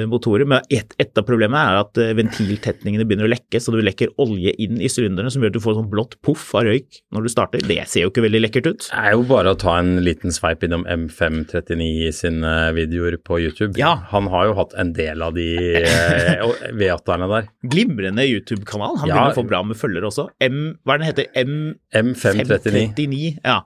[0.10, 0.45] motorer.
[0.49, 4.12] Men et, et av problemene er at eh, ventiltetningene begynner å lekke, så du lekker
[4.21, 7.27] olje inn i sylinderne som gjør at du får sånn blått poff av røyk når
[7.27, 7.63] du starter.
[7.69, 8.88] Det ser jo ikke veldig lekkert ut.
[8.89, 13.77] Det er jo bare å ta en liten sveip innom M539 sine videoer på YouTube.
[13.79, 13.95] Ja.
[14.13, 15.47] Han har jo hatt en del av de
[15.84, 16.45] eh,
[16.79, 17.49] V8-erne der.
[17.69, 18.97] Glimrende YouTube-kanal.
[19.03, 19.15] Han Ja.
[19.15, 20.29] begynner å få bra med følgere også.
[20.45, 21.29] M, hva er den heter?
[21.45, 21.58] M...
[21.93, 22.47] M539.
[22.49, 23.60] 539, ja.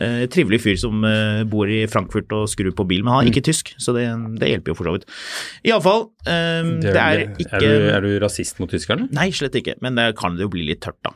[0.00, 3.32] Eh, trivelig fyr som eh, bor i Frankfurt og skrur på bil, men han er
[3.34, 4.06] ikke tysk, så det,
[4.40, 5.04] det hjelper jo for så vidt.
[5.68, 9.10] Iallfall, eh, det, er ikke er, du, er du rasist mot tyskerne?
[9.12, 11.12] Nei, slett ikke, men det kan det jo bli litt tørt, da.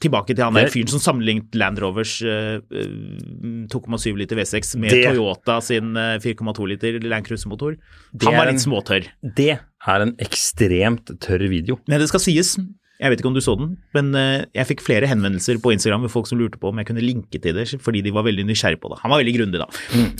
[0.00, 2.94] Tilbake til han der fyren som sammenlignet Land Rovers eh, eh,
[3.68, 7.74] 2,7 liter V6 med Det- Toyota sin eh, 4,2 liter Land Cruiser-motor.
[8.24, 9.10] Han var litt småtørr.
[9.36, 11.76] Det er en ekstremt tørr video.
[11.90, 12.54] Men det skal sies,
[13.00, 16.04] jeg vet ikke om du så den, men eh, jeg fikk flere henvendelser på Instagram
[16.04, 18.44] med folk som lurte på om jeg kunne linke til det, fordi de var veldig
[18.50, 18.98] nysgjerrige på det.
[19.00, 19.68] Han var veldig grundig, da.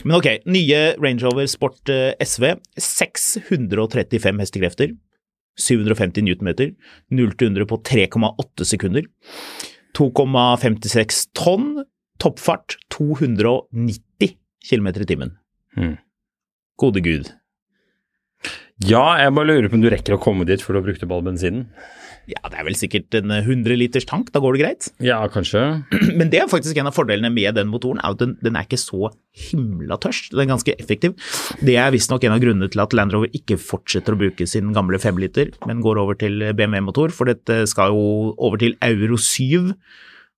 [0.06, 2.54] Men ok, nye Range Rover Sport eh, SV.
[2.80, 4.94] 635 hestekrefter.
[5.60, 6.72] 750 newtonmeter.
[7.12, 9.08] 0 til 100 på 3,8 sekunder.
[10.00, 11.70] 2,56 tonn.
[12.20, 14.34] Toppfart 290
[14.70, 15.36] km i timen.
[15.76, 15.94] Mm.
[16.80, 17.30] Gode gud.
[18.88, 21.02] Ja, jeg bare lurer på om du rekker å komme dit før du har brukt
[21.04, 21.66] opp all bensinen?
[22.30, 24.90] Ja, det er vel sikkert en 100 liters tank, da går det greit.
[25.10, 25.60] Ja, kanskje.
[26.14, 28.66] Men det er faktisk en av fordelene med den motoren, er at den, den er
[28.68, 29.10] ikke så
[29.48, 30.30] himla tørst.
[30.34, 31.16] Den er ganske effektiv.
[31.64, 34.70] Det er visstnok en av grunnene til at Land Rover ikke fortsetter å bruke sin
[34.76, 38.06] gamle 5-liter, men går over til BMW-motor, for dette skal jo
[38.38, 39.74] over til Euro 7.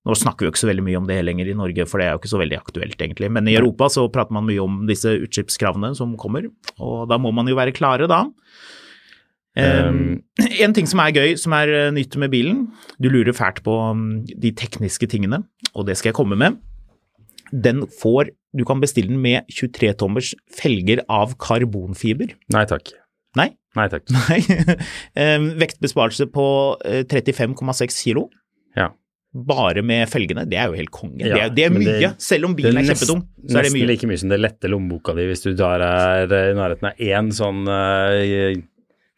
[0.03, 2.07] Nå snakker vi jo ikke så veldig mye om det lenger i Norge, for det
[2.09, 3.29] er jo ikke så veldig aktuelt, egentlig.
[3.31, 7.31] Men i Europa så prater man mye om disse utslippskravene som kommer, og da må
[7.35, 8.25] man jo være klare da.
[9.55, 10.23] Um,
[10.65, 12.63] en ting som er gøy, som er eh, nytt med bilen,
[12.97, 15.43] du lurer fælt på um, de tekniske tingene,
[15.75, 16.57] og det skal jeg komme med.
[17.53, 22.33] Den får, du kan bestille den med 23 tommers felger av karbonfiber.
[22.55, 22.95] Nei takk.
[23.37, 24.09] Nei, Nei takk.
[24.17, 24.39] nei.
[25.37, 26.47] um, vektbesparelse på
[26.89, 28.27] eh, 35,6 kilo.
[28.77, 28.89] Ja.
[29.33, 31.21] Bare med felgene, det er jo helt konge.
[31.21, 31.93] det, Ja, er, det er mye.
[32.01, 34.41] det- Selv om bilen er, nest- kjempetung, så er det Nesten like mye som det
[34.41, 38.61] lette lommeboka di hvis du tar er i nærheten av én sånn uh,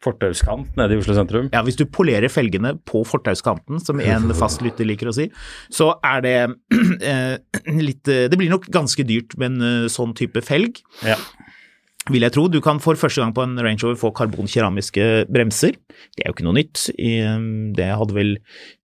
[0.04, 1.48] fortauskant nede i Oslo sentrum.
[1.54, 5.28] Ja, hvis du polerer felgene på fortauskanten, som en fast lytter liker å si,
[5.72, 6.34] så er det
[7.12, 7.36] eh,
[7.80, 11.16] litt eh, Det blir nok ganske dyrt med en eh, sånn type felg, Ja.
[12.12, 12.44] vil jeg tro.
[12.52, 15.74] Du kan for første gang på en Range Rover få karbonkeramiske bremser.
[16.14, 16.84] Det er jo ikke noe nytt.
[17.00, 17.40] Eh,
[17.80, 18.36] Det hadde vel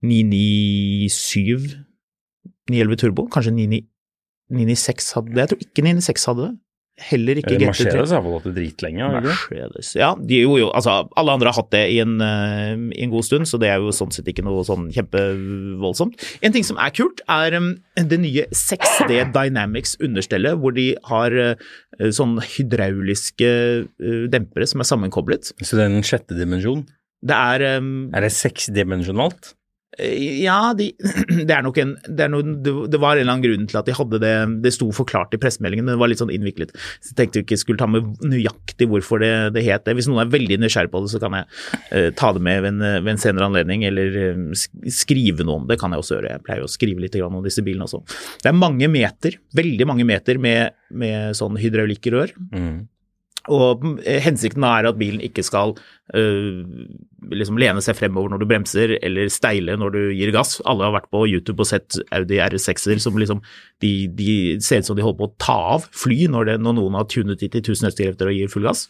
[0.03, 1.77] 997
[2.71, 3.87] 911 Turbo, kanskje 99
[4.53, 5.41] 996 hadde det.
[5.43, 6.53] Jeg tror ikke 996 hadde det.
[7.01, 7.87] Heller ikke Eller GT3.
[7.89, 9.07] Mercedes har vel hatt det dritlenge?
[9.25, 9.93] Mercedes.
[9.97, 13.15] Ja, de, jo, jo, altså alle andre har hatt det i en, uh, i en
[13.15, 16.21] god stund, så det er jo sånn sett ikke noe sånn kjempevoldsomt.
[16.45, 21.33] En ting som er kult, er um, det nye 6D Dynamics understellet, hvor de har
[21.33, 21.73] uh,
[22.13, 23.51] sånn hydrauliske
[23.89, 25.55] uh, dempere som er sammenkoblet.
[25.65, 26.85] Så det er en sjette dimensjon.
[27.25, 29.55] Det er um, Er det seksdimensjonalt?
[30.01, 30.87] Ja, de,
[31.49, 33.97] det er nok en det, noen, det var en eller annen grunn til at de
[33.97, 34.33] hadde det
[34.65, 36.73] Det sto forklart i pressemeldingen, men det var litt sånn innviklet.
[37.03, 39.97] Så jeg tenkte vi ikke skulle ta med nøyaktig hvorfor det, det het det.
[39.99, 41.49] Hvis noen er veldig nysgjerrig på det, så kan jeg
[41.93, 44.65] uh, ta det med ved en, ved en senere anledning, eller uh,
[45.03, 45.77] skrive noe om det.
[45.83, 46.37] kan jeg også gjøre.
[46.39, 48.01] Jeg pleier å skrive litt om disse bilene også.
[48.41, 52.33] Det er mange meter, veldig mange meter med, med sånn hydraulikkrør.
[52.55, 52.77] Mm.
[53.51, 55.73] Og eh, hensikten er at bilen ikke skal
[56.15, 56.63] øh,
[57.33, 60.61] liksom lene seg fremover når du bremser, eller steile når du gir gass.
[60.69, 63.41] Alle har vært på YouTube og sett Audi R6-er som liksom
[63.83, 66.77] de, de ser ut som de holder på å ta av fly når, det, når
[66.79, 68.85] noen har tunet de til 1000 hestekrefter og gir full gass.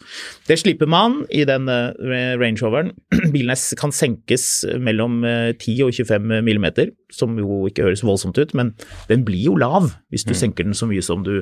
[0.49, 1.95] Det slipper man i den uh,
[2.41, 2.93] Range Roveren.
[3.33, 4.47] Bilen er, kan senkes
[4.83, 8.73] mellom eh, 10 og 25 millimeter, som jo ikke høres voldsomt ut, men
[9.09, 11.39] den blir jo lav hvis du senker den så mye som du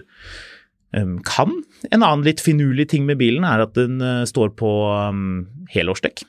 [1.23, 1.53] kan.
[1.91, 4.69] En annen litt finurlig ting med bilen er at den uh, står på
[5.09, 6.23] um, helårsdekk.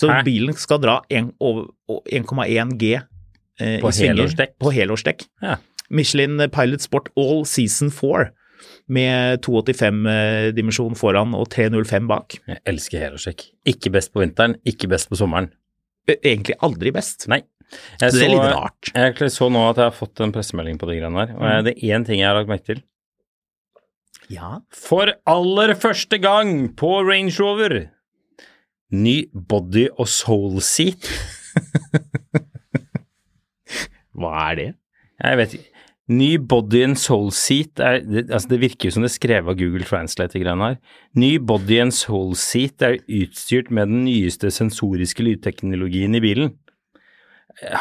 [0.00, 0.22] Så Hæ?
[0.24, 4.54] bilen skal dra en- over- o- 1,1 G eh, På i helårsdekk?
[4.58, 5.24] På helårsdekk.
[5.42, 5.56] Ja.
[5.90, 8.30] Michelin Pilot Sport All Season 4
[8.88, 12.38] med 285-dimensjon foran og 305 bak.
[12.48, 13.44] Jeg elsker helårsdekk.
[13.70, 15.50] Ikke best på vinteren, ikke best på sommeren.
[16.08, 17.28] Eh, Egentlig aldri best.
[17.28, 17.42] Nei.
[18.00, 18.90] Jeg Så det er litt rart.
[18.94, 21.64] Jeg så nå at jeg har fått en pressemelding på de greiene her, og Mm.
[21.64, 22.82] det er én ting jeg har lagt merke til.
[24.30, 24.60] Ja.
[24.70, 27.90] For aller første gang på Range Rover.
[28.90, 31.06] Ny body og soul seat.
[34.14, 34.70] Hva er det?
[35.22, 35.66] Jeg vet ikke.
[36.10, 39.52] Ny body and soul seat er det, altså det virker jo som det er skrevet
[39.52, 40.40] av Google Translate.
[40.42, 40.78] her.
[41.14, 46.56] Ny body and soul seat er utstyrt med den nyeste sensoriske lydteknologien i bilen.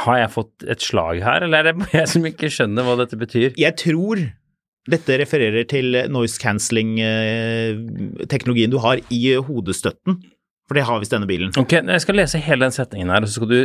[0.05, 2.95] Har jeg fått et slag her, eller er det bare jeg som ikke skjønner hva
[3.03, 3.49] dette betyr?
[3.59, 4.15] Jeg tror
[4.89, 10.13] dette refererer til noise cancelling-teknologien du har i hodestøtten.
[10.69, 11.49] For det har visst denne bilen.
[11.57, 13.57] Ok, Jeg skal lese hele den setningen her, og så skal du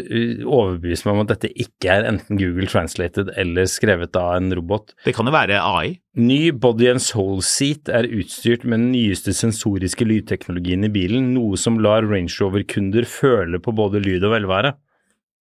[0.49, 4.95] overbevise meg om at dette ikke er enten Google Translated eller skrevet av en robot.
[5.05, 6.01] Det kan jo være AI.
[6.17, 11.61] Ny body and soul seat er utstyrt med den nyeste sensoriske lydteknologien i bilen, noe
[11.61, 14.73] som lar Range Rover-kunder føle på både lyd og velvære.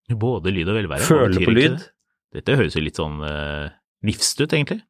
[0.09, 1.07] Både lyd og velvære.
[1.07, 1.77] Føle på lyd?
[1.77, 1.91] det?
[2.39, 3.71] Dette høres jo litt sånn uh,
[4.07, 4.81] nifst ut, egentlig.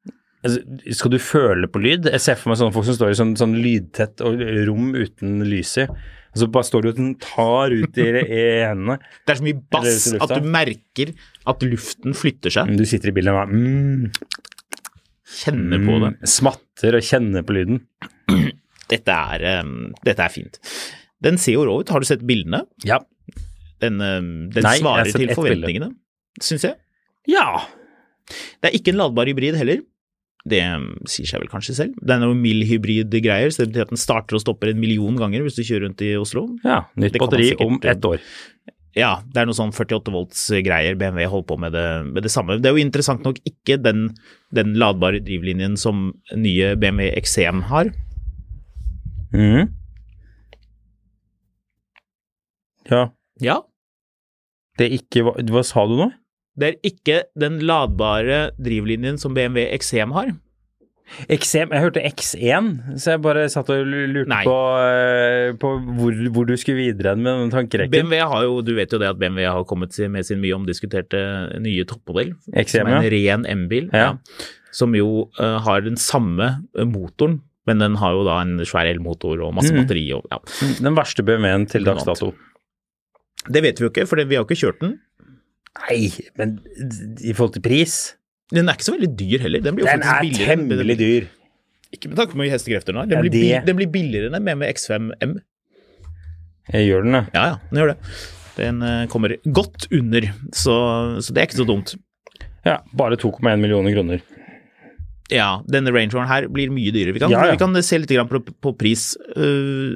[0.41, 0.62] Altså,
[0.97, 2.08] skal du føle på lyd?
[2.10, 5.43] Jeg ser for meg sånne folk som står i sånn, sånn lydtett og rom uten
[5.45, 5.86] lys i.
[6.32, 8.97] Og så bare står du og tar ut i, i hendene.
[9.28, 11.12] Det er så mye bass at du merker
[11.52, 12.71] at luften flytter seg.
[12.80, 14.39] Du sitter i bilen og bare mm,
[15.32, 16.10] Kjenner på det.
[16.15, 17.84] mm, smatter og kjenner på lyden.
[18.91, 20.58] Dette er, um, dette er fint.
[21.24, 21.91] Den ser jo rå ut.
[21.93, 22.65] Har du sett bildene?
[22.84, 22.97] Ja.
[23.81, 25.91] Den, um, den Nei, svarer til forventningene,
[26.41, 26.77] syns jeg.
[27.29, 27.63] Ja.
[28.61, 29.81] Det er ikke en ladbar hybrid heller.
[30.47, 31.97] Det um, sier seg vel kanskje selv.
[32.01, 35.17] Det er noe mild hybrid-greier, så det betyr at den starter og stopper en million
[35.19, 36.47] ganger hvis du kjører rundt i Oslo.
[36.65, 36.83] ja.
[36.97, 38.21] Nytt batteri sikkert- om ett år.
[38.97, 40.97] Ja, det er noe sånn 48 volts-greier.
[40.99, 42.57] BMW holder på med det, med det samme.
[42.59, 44.09] Det er jo interessant nok ikke den,
[44.51, 47.93] den ladbare drivlinjen som nye BMW XM har.
[49.31, 49.69] Mm.
[52.91, 53.05] Ja.
[53.39, 53.61] Ja,
[54.81, 56.11] Det ikke hva, hva sa du nå?
[56.61, 60.33] det er ikke den ladbare drivlinjen som BMW XM har.
[61.31, 62.67] XM, jeg hørte X1,
[63.01, 64.41] så jeg bare satt og lurte Nei.
[64.47, 67.91] på, eh, på hvor, hvor du skulle videre med den tankerekken.
[67.91, 71.21] BMW har jo, du vet jo det at BMW har kommet med sin mye omdiskuterte
[71.63, 74.13] nye toppmodell, XM, som er en ren M-bil, Ja.
[74.71, 78.87] som jo uh, har den samme eh, motoren, men den har jo da en svær
[78.91, 79.81] elmotor og masse Mhm.
[79.83, 80.39] batteri og ja.
[80.79, 82.31] Den verste BMW-en til dags dato.
[83.49, 84.97] Det vet vi jo ikke, for vi har ikke kjørt den.
[85.88, 86.58] Nei, men
[87.23, 87.93] i forhold til pris
[88.51, 89.62] Den er ikke så veldig dyr heller.
[89.63, 90.49] Den blir jo Den er billigere.
[90.51, 91.30] temmelig dyr.
[91.95, 93.08] Ikke med tanke på hvor mye hestekrefter den har.
[93.08, 95.39] Den, Ja, blir, det- den blir billigere enn en BMW X5 M.
[96.71, 97.25] Jeg gjør den, jeg.
[97.34, 97.97] Ja, ja, den gjør det.
[98.58, 100.21] Den eh, kommer godt under,
[100.54, 100.75] så,
[101.23, 101.95] så det er ikke så dumt.
[102.65, 104.21] Ja, bare 2,1 millioner kroner.
[105.32, 107.13] Ja, denne Range Roveren her blir mye dyrere.
[107.15, 107.51] Vi kan, Ja, ja.
[107.56, 109.15] Vi kan se litt på, på pris.
[109.36, 109.95] Uh,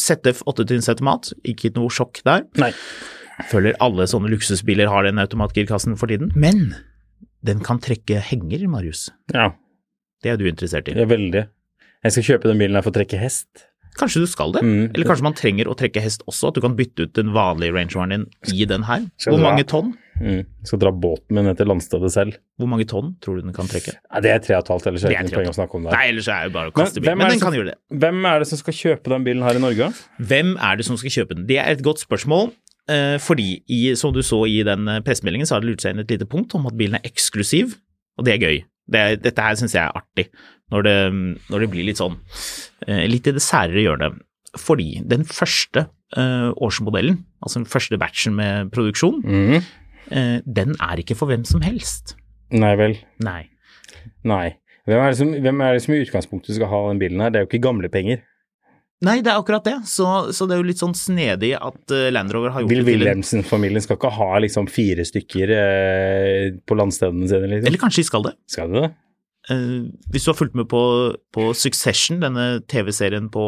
[0.00, 2.46] ZF 8-trinns automat, ikke noe sjokk der.
[2.58, 2.72] Nei.
[3.50, 6.30] Føler alle sånne luksusbiler har den automatgirkassen for tiden.
[6.38, 6.74] Men
[7.46, 9.08] den kan trekke henger, Marius.
[9.34, 9.52] Ja,
[10.22, 10.94] Det er du interessert i.
[10.96, 11.40] Det er veldig.
[12.04, 13.66] Jeg skal kjøpe den bilen her for å trekke hest.
[13.98, 14.62] Kanskje du skal det?
[14.66, 14.90] Mm.
[14.94, 16.48] Eller kanskje man trenger å trekke hest også?
[16.50, 19.04] At du kan bytte ut den vanlige Range Roveren din i den her?
[19.26, 19.92] Hvor mange tonn?
[20.20, 20.44] Mm.
[20.66, 22.36] Skal dra båten min ned til landstedet selv.
[22.58, 23.94] Hvor mange tonn tror du den kan trekke?
[23.98, 25.92] Ja, det er 3,5, ellers er Det ikke noe poeng å snakke om det.
[25.96, 27.18] Nei, ellers er det bare å kaste bilen.
[27.18, 27.78] Men den som- kan gjøre det.
[28.04, 29.88] Hvem er det som skal kjøpe den bilen her i Norge?
[30.20, 31.46] Hvem er det som skal kjøpe den?
[31.46, 32.52] Det er et godt spørsmål.
[32.88, 35.94] eh, Fordi, i, som du så i den eh, pressemeldingen, så har det lurt seg
[35.94, 37.74] inn et lite punkt om at bilen er eksklusiv,
[38.18, 38.64] og det er gøy.
[38.86, 40.28] Det dette her syns jeg er artig,
[40.72, 40.96] når det,
[41.52, 42.16] når det blir litt sånn
[42.86, 44.20] eh, litt i det særere hjørnet.
[44.60, 51.18] Fordi den første eh, årsmodellen, altså den første batchen med produksjon, eh, den er ikke
[51.18, 52.16] for hvem som helst.
[52.54, 53.00] Nei vel.
[53.24, 53.42] Nei.
[54.26, 54.46] Nei.
[54.84, 57.32] Hvem er, som, hvem er det som i utgangspunktet skal ha den bilen her?
[57.32, 58.22] Det er jo ikke gamle penger.
[59.04, 59.78] Nei, det er akkurat det.
[59.90, 62.84] Så, så det er jo litt sånn snedig at Land Rover har gjort Bill det
[62.84, 67.68] til Vil Wilhelmsen-familien skal ikke ha liksom fire stykker eh, på landstedene sine, liksom.
[67.68, 68.34] Eller kanskje de skal det.
[68.54, 68.92] Skal de det?
[69.52, 70.80] Eh, hvis du har fulgt med på,
[71.34, 73.44] på Succession, denne TV-serien på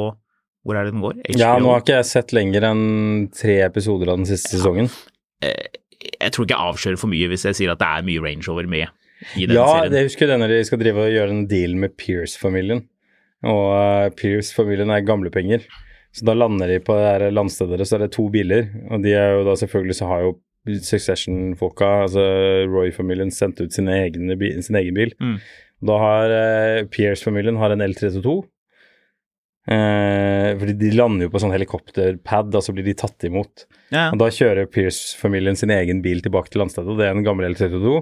[0.67, 1.15] Hvor er det den går?
[1.23, 1.39] HBO?
[1.41, 2.85] Ja, nå har ikke jeg sett lenger enn
[3.33, 4.89] tre episoder av den siste sesongen.
[5.47, 5.79] Eh,
[6.21, 8.45] jeg tror ikke jeg avslører for mye hvis jeg sier at det er mye Range
[8.51, 8.85] Rover med
[9.39, 9.95] i denne Ja, serien.
[9.97, 12.83] jeg husker det når de skal drive og gjøre en deal med Pierce-familien.
[13.47, 15.65] Og uh, Pierce-familien er gamlepenger.
[16.17, 18.67] Så da lander de på det landstedet deres, så er det to biler.
[18.91, 20.35] Og de er jo da selvfølgelig så har jo
[20.67, 22.23] Succession-folka, altså
[22.73, 25.13] Roy-familien, sendt ut sin, egne, sin egen bil.
[25.23, 25.37] Mm.
[25.85, 28.37] Da har eh, Pierce-familien har en L322.
[29.67, 33.65] Eh, fordi de lander jo på sånn helikopterpad, og så blir de tatt imot.
[33.91, 34.09] Ja.
[34.15, 37.49] Og da kjører Pierce-familien sin egen bil tilbake til landstedet, og det er en gammel
[37.51, 37.97] L32.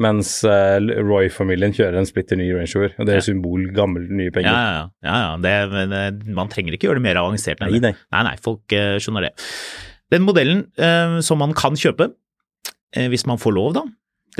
[0.00, 3.26] Mens eh, Roy-familien kjører en splitter ny Range Rover, og det er Ja.
[3.26, 4.48] symbol gammel, nye penger.
[4.48, 4.86] ja, ja.
[5.04, 5.34] ja, ja.
[5.44, 7.82] Det, men, eh, man trenger ikke gjøre det mer avansert enn det.
[7.84, 7.92] nei.
[8.16, 9.34] Nei, nei, folk eh, skjønner det.
[10.16, 12.08] Den modellen eh, som man kan kjøpe,
[12.96, 13.84] eh, hvis man får lov, da,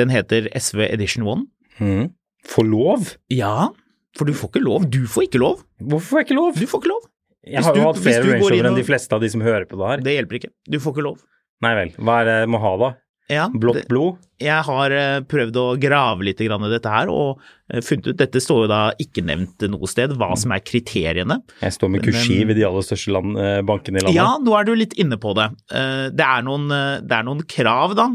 [0.01, 1.47] den heter SV Edition 1.
[1.85, 2.11] Mhm.
[2.49, 3.15] Få lov?
[3.31, 3.71] Ja,
[4.19, 4.91] For du får ikke lov.
[4.93, 5.63] Du får ikke lov.
[5.81, 6.57] Hvorfor får jeg ikke lov?
[6.59, 7.05] Du får ikke lov.
[7.43, 9.41] Jeg Hvis har jo du- hatt flere Range Rover enn de fleste av de som
[9.41, 10.03] hører på det her.
[10.05, 10.51] Det hjelper ikke.
[10.69, 11.23] Du får ikke lov.
[11.63, 11.91] Nei vel.
[11.97, 12.91] Hva er det jeg må ha, da?
[13.31, 14.19] Ja, Blått blod?
[14.43, 17.41] Jeg har eh, prøvd å grave litt i dette her, og
[17.73, 21.41] eh, funnet ut Dette står jo da ikke nevnt noe sted, hva som er kriteriene.
[21.63, 24.19] Jeg står med kursiv i de aller største land, eh, bankene i landet.
[24.19, 25.49] Ja, nå er du litt inne på det.
[25.71, 28.11] Det er noen, det er noen krav, da.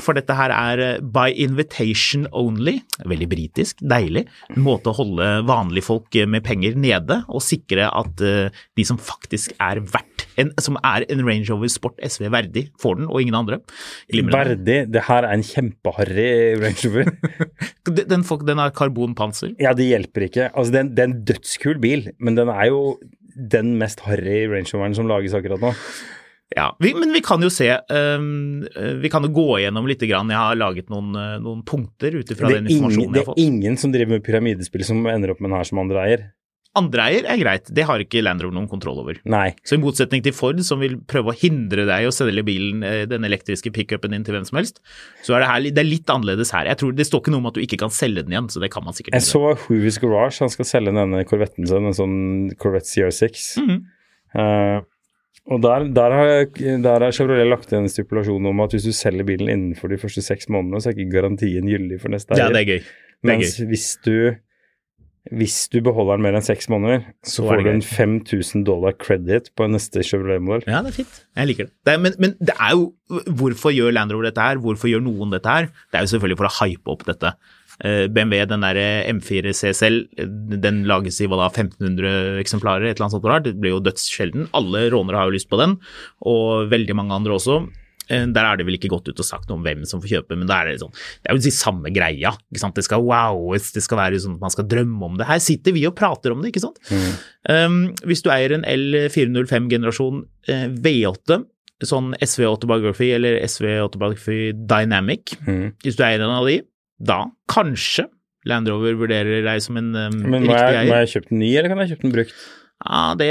[0.00, 2.78] For dette her er eh, by invitation only.
[3.10, 4.22] Veldig britisk, deilig.
[4.54, 8.86] En måte å holde vanlige folk eh, med penger nede, og sikre at eh, de
[8.86, 13.10] som faktisk er verdt, en, som er en Range Rover Sport SV verdig, får den,
[13.10, 13.60] og ingen andre.
[14.12, 14.54] Glimrende.
[14.54, 14.78] Verdig.
[14.94, 16.30] Det her er en kjempeharry
[16.62, 17.12] Range Rover.
[17.84, 19.52] Den, den, har karbonpanser.
[19.60, 20.46] ja, det hjelper ikke.
[20.56, 22.96] Altså, er, det er en dødskul bil, men den er jo
[23.34, 25.74] den mest harry Range Roveren som lages akkurat nå.
[26.54, 28.62] Ja, vi, men vi kan jo se um,
[29.02, 30.04] Vi kan jo gå igjennom litt.
[30.04, 30.28] Grann.
[30.28, 33.28] Jeg har laget noen, eh, noen punkter ut ifra den informasjonen ingen, informasjonen har jeg
[33.30, 36.02] har er ingen som driver med pyramidespill som ender opp med den her som andre
[36.02, 36.24] eier.
[36.74, 39.20] Andre eier er greit, det har ikke Land Rover noen kontroll over.
[39.30, 39.52] Nei.
[39.62, 43.04] Så i motsetning til Ford, som vil prøve å hindre deg å selge bilen, eh,
[43.06, 44.82] den elektriske pickupen din til hvem som helst,
[45.22, 46.66] så er det, her, det er litt annerledes her.
[46.66, 48.60] Jeg tror Det står ikke noe om at du ikke kan selge den igjen, så
[48.60, 51.96] det kan man sikkert Jeg så Hoovies Garage, han skal selge denne korvetten sin, en
[51.96, 52.18] sånn
[52.58, 53.46] Corvette CR6.
[53.62, 53.78] Mhm.
[54.34, 54.82] Eh,
[55.44, 56.46] og der, der, har,
[56.86, 59.98] der har Chevrolet lagt inn en stipulasjon om at hvis du selger bilen innenfor de
[60.00, 62.46] første seks månedene, så er ikke garantien gyldig for neste eier.
[62.46, 62.80] Ja, det er gøy.
[62.84, 63.68] Det er Mens gøy.
[63.72, 64.16] hvis du
[65.32, 68.92] hvis du beholder den mer enn seks måneder, så, Så får du en 5000 dollar
[69.00, 70.66] credit på neste Chevrolet-modell.
[70.68, 71.22] Ja, det er fint.
[71.40, 71.72] Jeg liker det.
[71.86, 72.90] det er, men, men det er jo
[73.32, 74.60] Hvorfor gjør Land Rover dette her?
[74.60, 75.70] Hvorfor gjør noen dette her?
[75.92, 77.32] Det er jo selvfølgelig for å hype opp dette.
[77.82, 78.78] Eh, BMW, den der
[79.10, 80.26] M4 CSL, eh,
[80.62, 83.30] den lages i hva da, 1500 eksemplarer, et eller annet sånt.
[83.30, 83.48] rart.
[83.48, 84.50] Det blir jo dødssjelden.
[84.54, 85.78] Alle rånere har jo lyst på den,
[86.22, 87.64] og veldig mange andre også.
[88.08, 90.12] Eh, Der er det vel ikke gått ut og sagt noe om hvem som får
[90.12, 92.36] kjøpe, men er det sånn, det er jo de samme greia.
[92.52, 92.74] ikke sant?
[92.76, 95.26] Det skal wowes, det skal være sånn at man skal drømme om det.
[95.26, 96.78] Her sitter vi og prater om det, ikke sant.
[97.48, 101.42] Um, hvis du eier en L405-generasjon eh, V8,
[101.84, 105.80] sånn SV Autobiography eller SV Autobiography Dynamic, mm.
[105.82, 106.60] hvis du eier en av de,
[107.00, 108.06] da kanskje
[108.44, 110.88] Land Rover vurderer deg som en um, Men må riktig eier.
[110.90, 112.34] må jeg kjøpe den ny, eller kan jeg kjøpe den brukt?
[112.84, 113.28] Ja, det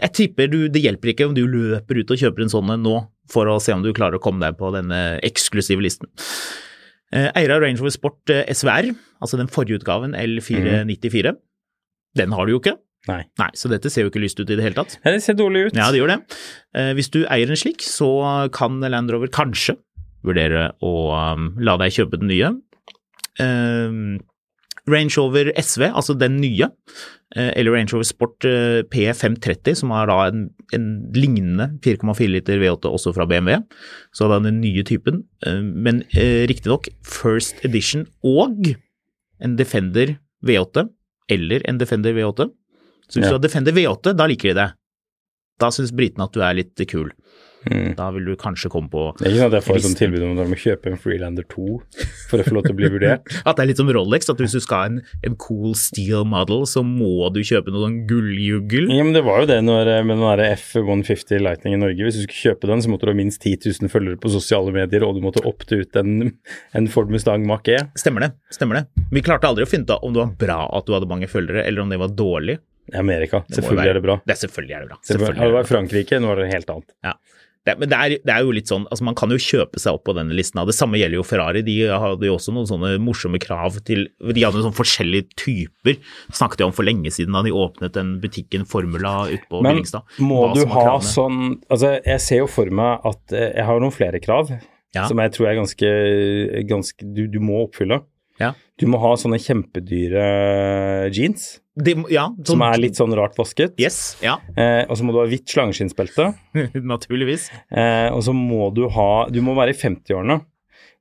[0.00, 2.82] Jeg tipper du, det hjelper ikke om du løper ut og kjøper en sånn en
[2.86, 2.94] nå,
[3.30, 6.08] for å se om du klarer å komme deg på denne eksklusive listen.
[7.12, 8.88] Eh, Eier av Range Rover Sport eh, SVR,
[9.20, 11.34] altså den forrige utgaven, L494,
[12.16, 12.78] den har du jo ikke.
[13.10, 13.24] Nei.
[13.40, 14.94] Nei, så dette ser jo ikke lyst ut i det hele tatt.
[15.02, 15.76] Ja, det ser dårlig ut.
[15.76, 16.18] Ja, det gjør det.
[16.78, 18.08] Eh, Hvis du eier en slik, så
[18.54, 19.74] kan Land Rover kanskje
[20.24, 20.92] vurdere å
[21.34, 22.52] um, la deg kjøpe den nye.
[23.40, 24.20] Um,
[24.90, 26.66] Range Rover SV, altså den nye,
[27.36, 32.58] eh, eller Range Rover Sport eh, P530, som har da en, en lignende 4,4 liter
[32.58, 33.60] V8 også fra BMW,
[34.10, 38.72] så det er den nye typen, eh, men eh, riktignok First Edition og
[39.38, 40.88] en Defender V8,
[41.30, 42.48] eller en Defender V8.
[43.06, 43.30] Så hvis Ja.
[43.30, 44.68] du har Defender V8, da liker de det.
[45.62, 47.12] Da syns britene at du er litt kul.
[47.70, 47.92] Mm.
[47.94, 50.00] Da vil du kanskje komme på Det er ikke sånn at jeg får et sånt
[50.00, 51.66] tilbud om å kjøpe en Freelander 2
[52.30, 53.34] for å få lov til å bli vurdert.
[53.46, 56.26] At det er litt som Rolex, at hvis du skal ha en, en cool steel
[56.28, 58.88] model, så må du kjøpe noe sånn gulljuggel.
[58.90, 62.06] Ja, men det var jo det når, med den der F150 Lightning i Norge.
[62.06, 64.74] Hvis du skulle kjøpe den, så måtte du ha minst 10 000 følgere på sosiale
[64.74, 66.32] medier, og du måtte opte ut en,
[66.78, 67.78] en Ford Mustang Mach E.
[68.00, 68.32] Stemmer det.
[68.54, 69.06] stemmer det.
[69.12, 71.66] Vi klarte aldri å finne ut om det var bra at du hadde mange følgere,
[71.68, 72.58] eller om det var dårlig.
[72.98, 73.44] Amerika.
[73.52, 74.16] Selvfølgelig er det bra.
[74.26, 74.98] Det er selvfølgelig er det bra.
[75.06, 75.38] Selvfølgelig.
[75.38, 76.92] Hadde det vært Frankrike, nå er det helt annet.
[77.06, 77.14] Ja.
[77.62, 79.94] Det, men det er, det er jo litt sånn, altså man kan jo kjøpe seg
[79.94, 80.58] opp på denne listen.
[80.66, 81.60] Det samme gjelder jo Ferrari.
[81.62, 86.00] De hadde jo også noen sånne morsomme krav til De hadde sånne forskjellige typer.
[86.34, 89.76] Snakket jeg om for lenge siden da de åpnet den butikken Formula ute på Men
[89.76, 90.02] Billingstad.
[90.18, 91.06] må du ha kravene.
[91.14, 91.38] sånn
[91.70, 94.50] Altså, jeg ser jo for meg at eh, jeg har noen flere krav
[94.92, 95.06] Ja.
[95.06, 95.94] som jeg tror er ganske,
[96.68, 98.02] ganske du, du må oppfylle.
[98.80, 100.22] Du må ha sånne kjempedyre
[101.12, 103.74] jeans De, ja, sånn, som er litt sånn rart vasket.
[103.80, 106.30] Yes, ja, Eh, og så må du ha hvitt slangeskinnsbelte.
[106.92, 107.46] naturligvis.
[107.70, 110.40] Eh, og så må du ha Du må være i 50-årene.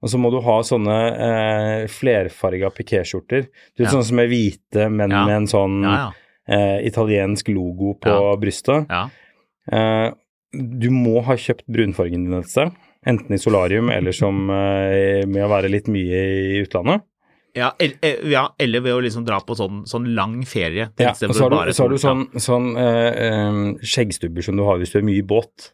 [0.01, 0.95] Og så må du ha sånne
[1.27, 3.43] eh, flerfarga pikéskjorter.
[3.75, 3.93] Du vet Ja.
[3.97, 5.25] sånne som er hvite, men Ja.
[5.27, 5.83] med en sånn
[6.47, 8.35] eh, italiensk logo på Ja.
[8.37, 8.87] brystet.
[8.89, 9.09] ja.
[9.71, 10.11] Eh,
[10.53, 12.71] du må ha kjøpt brunfargen din et sted.
[13.07, 16.17] Enten i solarium eller som eh, med å være litt mye
[16.57, 17.03] i utlandet.
[17.57, 20.89] Ja, el- eh, ja, eller ved å liksom dra på sånn, sånn lang ferie.
[21.01, 24.63] Ja, og så har du, så har du sånn, sånn eh, eh, skjeggstubber som du
[24.67, 25.71] har hvis du er mye i båt.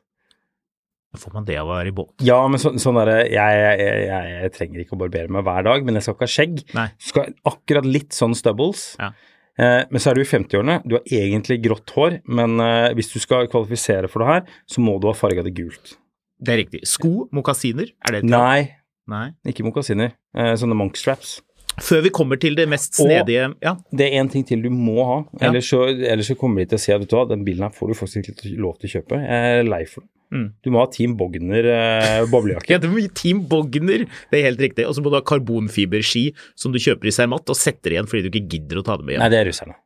[1.17, 2.13] Får man det av å være i båt?
[2.25, 5.65] Ja, men så, sånn derre jeg, jeg, jeg, jeg, trenger ikke å barbere meg hver
[5.65, 6.59] dag, men jeg skal ikke ha skjegg.
[6.78, 6.88] Nei.
[7.01, 8.91] Skal akkurat litt sånn stubbles.
[9.01, 9.13] Ja.
[9.57, 10.82] Eh, men så er du i 50-årene.
[10.86, 14.84] Du har egentlig grått hår, men eh, hvis du skal kvalifisere for det her, så
[14.86, 15.95] må du ha farga det gult.
[16.38, 16.84] Det er riktig.
[16.86, 18.30] Sko, mokasiner, er det et?
[18.30, 18.67] Nei,
[19.09, 19.28] Nei.
[19.49, 20.13] ikke mokasiner.
[20.38, 21.39] Eh, sånne monkstraps.
[21.84, 24.97] Før vi kommer til det mest snedige Ja, Det er én ting til du må
[25.05, 27.91] ha, ellers, så, ellers så kommer de til å si at den bilen her får
[27.93, 29.19] du faktisk ikke lov til å kjøpe.
[29.21, 30.09] Jeg er lei for det.
[30.28, 30.47] Mm.
[30.59, 32.67] Du må ha Team Bogner eh, boblejakke.
[32.73, 34.88] Ja, må Team Bogner, det er helt riktig.
[34.89, 36.25] Og så må du ha karbonfiberski
[36.57, 39.07] som du kjøper i Cermat og setter igjen fordi du ikke gidder å ta det
[39.07, 39.78] med Nei, det er russerne.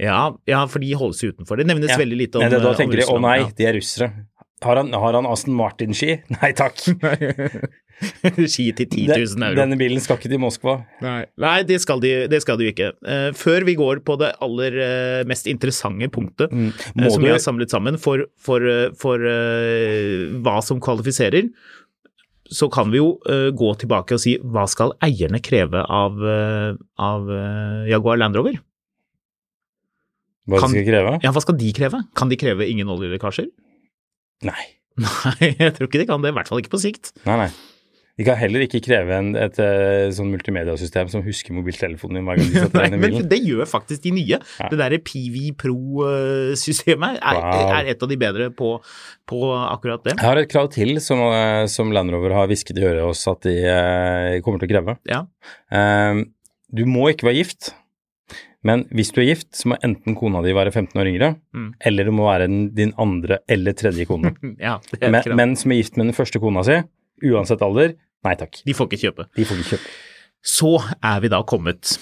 [0.00, 1.60] Ja, ja, for de holdes utenfor.
[1.60, 2.00] Det nevnes Ja.
[2.00, 4.10] veldig lite om Nei, det, da om tenker de å nei, de er russere.
[4.64, 6.16] Har han, har han Aston Martin-ski?
[6.40, 6.80] Nei takk.
[8.52, 9.56] Ski til 10 000 euro.
[9.58, 10.74] Denne bilen skal ikke til Moskva.
[11.04, 12.90] Nei, Nei det, skal de, det skal de ikke.
[13.06, 16.68] Eh, før vi går på det aller eh, mest interessante punktet Mm.
[16.74, 18.60] eh, som vi har samlet sammen for, for,
[19.00, 21.48] for uh, hva som kvalifiserer,
[22.50, 26.74] så kan vi jo uh, gå tilbake og si hva skal eierne kreve av, uh,
[27.00, 27.30] av
[27.88, 28.58] Jaguar Land Rover?
[30.50, 31.14] Hva Kan- de skal kreve?
[31.24, 32.02] Ja, hva skal de kreve?
[32.18, 33.48] Kan de kreve ingen oljelekkasjer?
[34.44, 34.64] Nei.
[35.00, 37.14] Nei, jeg tror ikke de kan det, i hvert fall ikke på sikt.
[37.24, 37.48] Nei, nei.
[38.14, 42.38] De kan heller ikke kreve en, et et sånn multimediasystem som husker mobiltelefonen din hver
[42.38, 43.28] gang de setter deg i men bilen.
[43.32, 44.38] det gjør faktisk de nye.
[44.38, 44.68] Ja.
[44.70, 47.72] Det derre PV Pro-systemet er, Wow.
[47.78, 48.70] er et av de bedre på,
[49.30, 50.14] på akkurat det.
[50.18, 53.26] Jeg har et krav til som, eh, som Land Rover har hvisket i øret oss
[53.30, 54.96] at de eh, kommer til å kreve.
[55.10, 55.24] Ja.
[55.74, 56.26] Um,
[56.74, 57.72] du må ikke være gift,
[58.64, 61.68] men hvis du er gift, så må enten kona di være 15 år yngre, Mm.
[61.86, 64.32] eller det må være din andre eller tredje kone.
[64.58, 66.78] ja Men, menn som er gift med den første kona si,
[67.22, 67.94] uansett alder,
[68.24, 68.62] nei takk.
[68.66, 69.28] de får ikke kjøpe.
[69.36, 69.94] De får ikke kjøpe.
[70.44, 71.96] Så er vi da kommet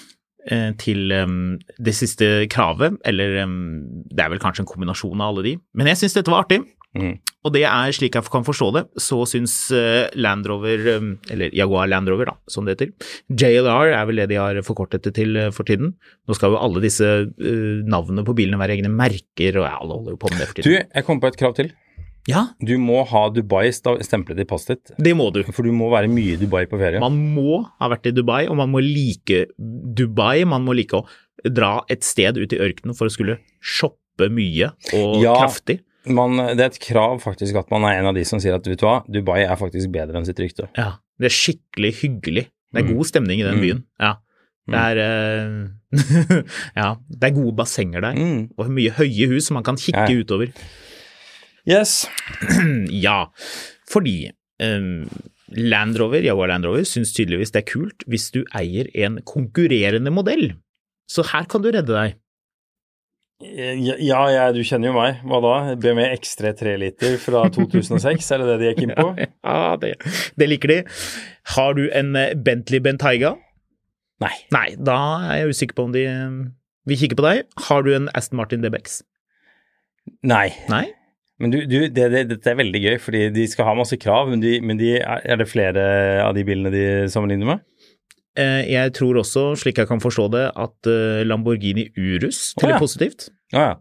[0.51, 5.57] eh, til det siste kravet, eller det er vel kanskje en kombinasjon av alle de,
[5.73, 6.63] men jeg syns dette var artig.
[6.93, 7.15] Mm.
[7.43, 10.83] Og det er slik jeg kan forstå det, så syns eh, Land Rover,
[11.33, 12.91] eller Jaguar Land Rover da, som det heter,
[13.33, 15.95] JLR er vel det de har forkortet det til eh, for tiden.
[16.29, 17.09] Nå skal jo alle disse
[17.89, 20.69] navnene på bilene være egne merker, og alle holder jo på med det for tiden.
[20.69, 21.73] Du, jeg kom på et krav til.
[22.27, 24.91] Ja, Du må ha Dubai stemplet i passet ditt.
[24.97, 25.41] det må du.
[25.51, 26.99] For du må være mye i Dubai på ferie.
[27.03, 30.45] Man må ha vært i Dubai, og man må like Dubai.
[30.47, 31.05] Man må like å
[31.51, 35.35] dra et sted ut i ørkenen for å skulle shoppe mye og Ja.
[35.35, 35.81] kraftig.
[36.05, 38.63] Man, det er et krav faktisk at man er en av de som sier at
[38.67, 40.69] vet du hva, Dubai er faktisk bedre enn sitt rykte.
[40.77, 42.47] Ja, det er skikkelig hyggelig.
[42.73, 42.95] Det er Mm.
[42.97, 43.61] god stemning i den Mm.
[43.61, 43.83] byen.
[43.99, 44.15] Ja.
[44.67, 44.95] Det er
[45.49, 45.71] mm.
[46.75, 48.13] Ja, det er gode bassenger der.
[48.15, 48.49] Mm.
[48.57, 50.23] Og mye høye hus som man kan kikke Ja.
[50.23, 50.51] utover.
[51.69, 52.07] Yes.
[53.05, 53.29] Ja,
[53.89, 54.31] fordi
[54.63, 55.05] um,
[55.53, 60.11] Land Rover, Jaguar Land Rover syns tydeligvis det er kult hvis du eier en konkurrerende
[60.13, 60.53] modell.
[61.09, 62.19] Så her kan du redde deg.
[63.43, 65.19] Ja, ja, du kjenner jo meg.
[65.27, 65.53] Hva da?
[65.75, 69.07] BMW X3 3 liter fra 2006, er det det de gikk inn på?
[69.19, 69.95] Ja, det,
[70.39, 70.79] det liker de.
[71.55, 73.33] Har du en eh, Bentley Bentayga?
[74.23, 74.35] Nei.
[74.55, 74.97] Nei, da
[75.27, 76.37] er jeg usikker på om de eh,
[76.87, 77.43] vil kikke på deg.
[77.67, 79.01] Har du en Aston Martin DBX?
[80.27, 80.47] Nei.
[80.71, 80.85] Nei?
[81.41, 84.29] Men du, du det, det, dette er veldig gøy, fordi de skal ha masse krav,
[84.29, 85.83] men, de, men de, er det flere
[86.23, 87.63] av de bilene de sammenligner med?
[88.37, 92.77] Eh, Jeg tror også, slik jeg kan forstå det, at eh, Lamborghini Urus teller oh,
[92.77, 92.81] ja.
[92.85, 93.27] positivt.
[93.53, 93.73] Oh, ja.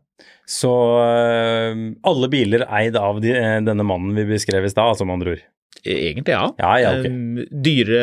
[0.49, 5.07] Så øh, alle biler eid av de, eh, denne mannen vi beskrev i stad, altså
[5.09, 5.45] med andre ord.
[5.85, 6.47] Eh, Egentlig, ja.
[6.61, 7.13] Ja, ja, okay.
[7.13, 8.03] Eh, Dyre,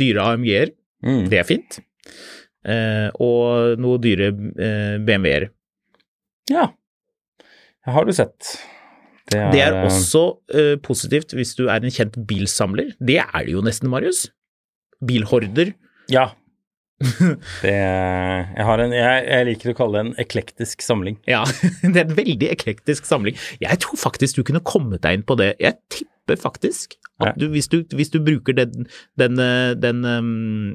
[0.00, 0.74] dyre AMG-er,
[1.06, 1.28] Mm.
[1.30, 1.76] det er fint.
[2.66, 5.44] Eh, Og noe dyre eh, BMW-er.
[6.50, 6.64] Ja.
[7.86, 8.56] Har du sett.
[9.28, 10.24] Det er, Det er øh, også
[10.56, 12.94] uh, positivt hvis du er en kjent bilsamler.
[12.98, 14.26] Det er det jo nesten, Marius.
[15.04, 15.74] Bilhorder.
[16.10, 16.30] Ja.
[17.62, 21.18] Det, jeg, har en, jeg, jeg liker å kalle det en eklektisk samling.
[21.30, 21.44] Ja,
[21.82, 23.38] det er en veldig eklektisk samling.
[23.62, 25.52] Jeg tror faktisk du kunne kommet deg inn på det.
[25.62, 30.74] Jeg tipper faktisk at du, hvis, du, hvis du bruker den, den, eh, den, um,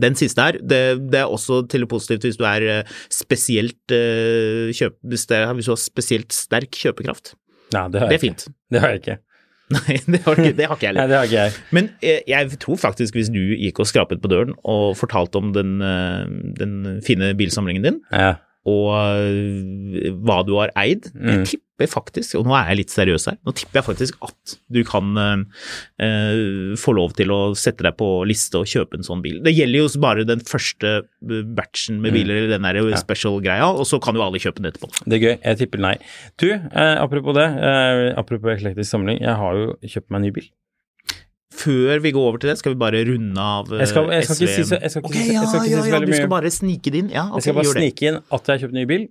[0.00, 0.82] den siste her, det,
[1.12, 5.34] det er også til det positivt hvis du er eh, spesielt eh, kjøp, hvis du
[5.36, 7.34] har spesielt sterk kjøpekraft.
[7.74, 8.44] Nei, det har Det jeg er fint.
[8.46, 8.54] ikke.
[8.74, 9.18] Det har jeg ikke.
[9.74, 11.52] Nei, det har, ikke- det har ikke jeg Nei, det har ikke jeg.
[11.72, 15.52] Men eh, jeg tror faktisk hvis du gikk og skrapet på døren og fortalte om
[15.56, 16.26] den, eh,
[16.60, 16.74] den
[17.06, 18.34] fine bilsamlingen din, Ja.
[18.68, 21.08] og øh, hva du har eid.
[21.14, 21.44] Jeg Mm.
[21.74, 24.80] Tipper faktisk, og nå er jeg litt seriøs her, nå tipper jeg faktisk at du
[24.86, 25.44] kan øh,
[26.02, 29.40] øh, få lov til å sette deg på liste og kjøpe en sånn bil.
[29.44, 32.18] Det gjelder jo bare den første øh, batchen med Mm.
[32.20, 32.96] biler, eller den der Ja.
[33.00, 34.90] special-greia, og så kan jo alle kjøpe den etterpå.
[35.08, 35.38] Det er gøy.
[35.42, 35.96] Jeg tipper nei.
[36.38, 40.30] Du, eh, apropos det, eh, apropos eklektisk samling, jeg har jo kjøpt meg en ny
[40.30, 40.48] bil.
[41.64, 43.80] Før vi går over til det, skal vi bare runde av SVM.
[43.80, 45.80] Jeg skal- jeg skal ikke si så- jeg skal ikke Ok, ja, ikke si ja,
[45.80, 47.10] så ja, veldig du skal bare snike det inn.
[47.10, 49.08] Ja, okay, Jeg skal bare snike inn at jeg har kjøpt ny bil.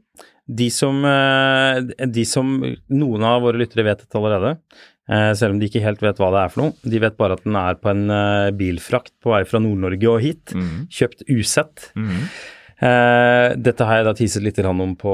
[0.54, 2.50] De som, eh, de som
[2.92, 4.58] Noen av våre lyttere vet dette allerede,
[5.10, 6.74] eh, selv om de ikke helt vet hva det er for noe.
[6.84, 10.22] De vet bare at den er på en eh, bilfrakt på vei fra Nord-Norge og
[10.22, 10.46] hit.
[10.54, 10.88] Mm.
[10.90, 11.92] Kjøpt usett.
[11.96, 12.28] Mhm.
[12.84, 15.12] Eh, dette har jeg da teaset litt om på,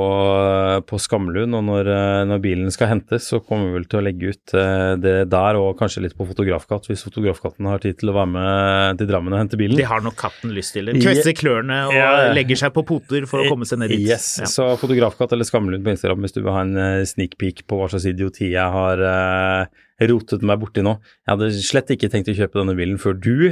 [0.90, 4.04] på Skamlund, og når, eh, når bilen skal hentes, så kommer vi vel til å
[4.08, 8.10] legge ut eh, det der, og kanskje litt på Fotografkatt, hvis Fotografkatten har tid til
[8.10, 9.78] å være med til Drammen og hente bilen.
[9.78, 10.90] Det har nok katten lyst til.
[10.98, 12.32] Kvesser klørne og Ja.
[12.34, 14.08] legger seg på poter for å komme seg ned dit.
[14.08, 14.50] Yes, Ja.
[14.50, 17.90] så Fotografkatt eller Skamlund på Instagram hvis du vil ha en sneak peek på hva
[17.92, 19.70] slags idioti jeg har
[20.10, 20.96] rotet meg borti nå.
[21.28, 23.50] Jeg hadde slett ikke tenkt å kjøpe denne bilen før du,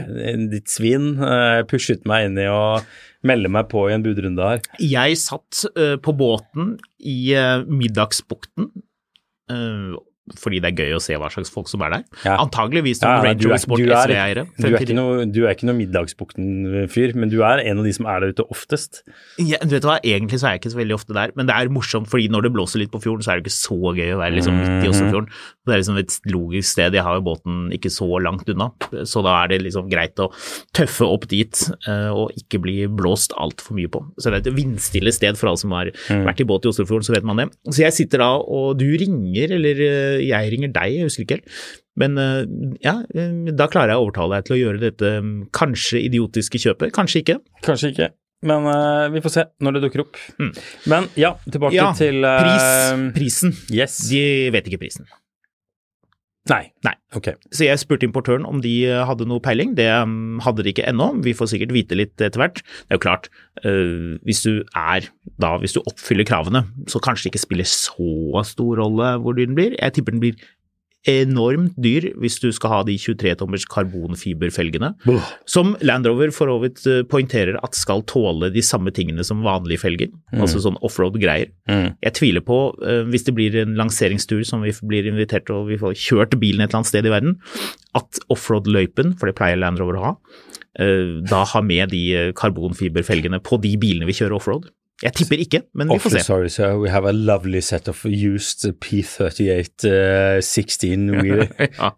[0.49, 1.17] ditt svin,
[1.67, 2.79] pushet meg inn i å
[3.27, 4.63] melde meg på i en budrunde her.
[4.81, 8.71] Jeg satt eh, på båten i eh, Middagsbukten.
[10.35, 12.03] Fordi det er gøy å se hva slags folk som er der.
[12.25, 12.35] Ja.
[12.43, 14.43] Antageligvis noen ja, Ranger du er- Sport du er- SV-eiere.
[14.57, 18.19] Du er du er ikke noe Middagsbukten-fyr, men du er en av de som er
[18.25, 19.01] der ute oftest.
[19.39, 21.69] Ja, vet hva, Egentlig så er jeg ikke så veldig ofte der, men det er
[21.73, 24.19] morsomt fordi når det blåser litt på fjorden, så er det ikke så gøy å
[24.21, 25.27] være liksom midt i Oslofjorden.
[25.67, 26.93] Det er liksom et logisk sted.
[26.95, 28.69] Jeg har jo båten ikke så langt unna,
[29.03, 30.29] så da er det liksom greit å
[30.77, 34.03] tøffe opp dit eh, og ikke bli blåst altfor mye på.
[34.17, 37.03] Så det er et vindstille sted for alle som har vært i båt i Oslofjorden,
[37.09, 37.49] så vet man det.
[37.67, 41.39] Så jeg sitter da, og du ringer, eller eh, jeg ringer deg, jeg husker ikke
[41.39, 41.59] helt.
[41.97, 42.43] Men eh,
[42.85, 46.61] ja, eh, da klarer jeg å overtale deg til å gjøre dette eh, kanskje idiotiske
[46.61, 47.37] kjøpet, kanskje ikke.
[47.65, 48.11] Kanskje ikke,
[48.45, 50.19] men uh, vi får se når det dukker opp.
[50.85, 51.79] Men ja, tilbake Mm.
[51.79, 52.67] Ja, til uh, Pris,
[53.15, 53.55] prisen.
[53.73, 53.97] Yes.
[54.11, 54.21] De
[54.53, 55.09] vet ikke prisen.
[56.51, 56.63] Nei.
[56.85, 56.93] Nei.
[57.17, 57.35] Okay.
[57.55, 59.75] Så jeg spurte importøren om de eh, hadde noe peiling.
[59.77, 61.09] Det um, hadde de ikke ennå.
[61.25, 62.61] Vi får sikkert vite litt etter hvert.
[62.63, 63.29] Det er jo klart,
[63.63, 65.07] øh, hvis du er
[65.41, 69.49] da, hvis du oppfyller kravene, så kanskje det ikke spiller så stor rolle hvor dyr
[69.49, 69.75] den blir.
[69.79, 70.39] Jeg tipper den blir
[71.07, 74.93] enormt dyr hvis du skal ha de 23-tommers karbonfiberfelgene,
[75.49, 79.45] som Land Rover for så vidt øh, poengterer at skal tåle de samme tingene som
[79.45, 81.51] vanlige felger, altså sånn offroad-greier.
[81.69, 81.89] Mm.
[82.03, 85.79] Jeg tviler på, eh, hvis det blir en lanseringstur som vi blir invitert og vi
[85.81, 87.37] får kjørt bilen et eller annet sted i verden,
[87.97, 90.13] at offroad-løypen, for det pleier Land Rover å ha,
[90.79, 94.69] eh, da har med de eh, karbonfiberfelgene på de bilene vi kjører offroad.
[95.03, 96.21] Jeg tipper ikke, men vi får se.
[96.25, 96.71] sorry, sir.
[96.81, 101.43] We have a lovely set of used P38 uh, 16 wheel.
[101.61, 101.91] ja,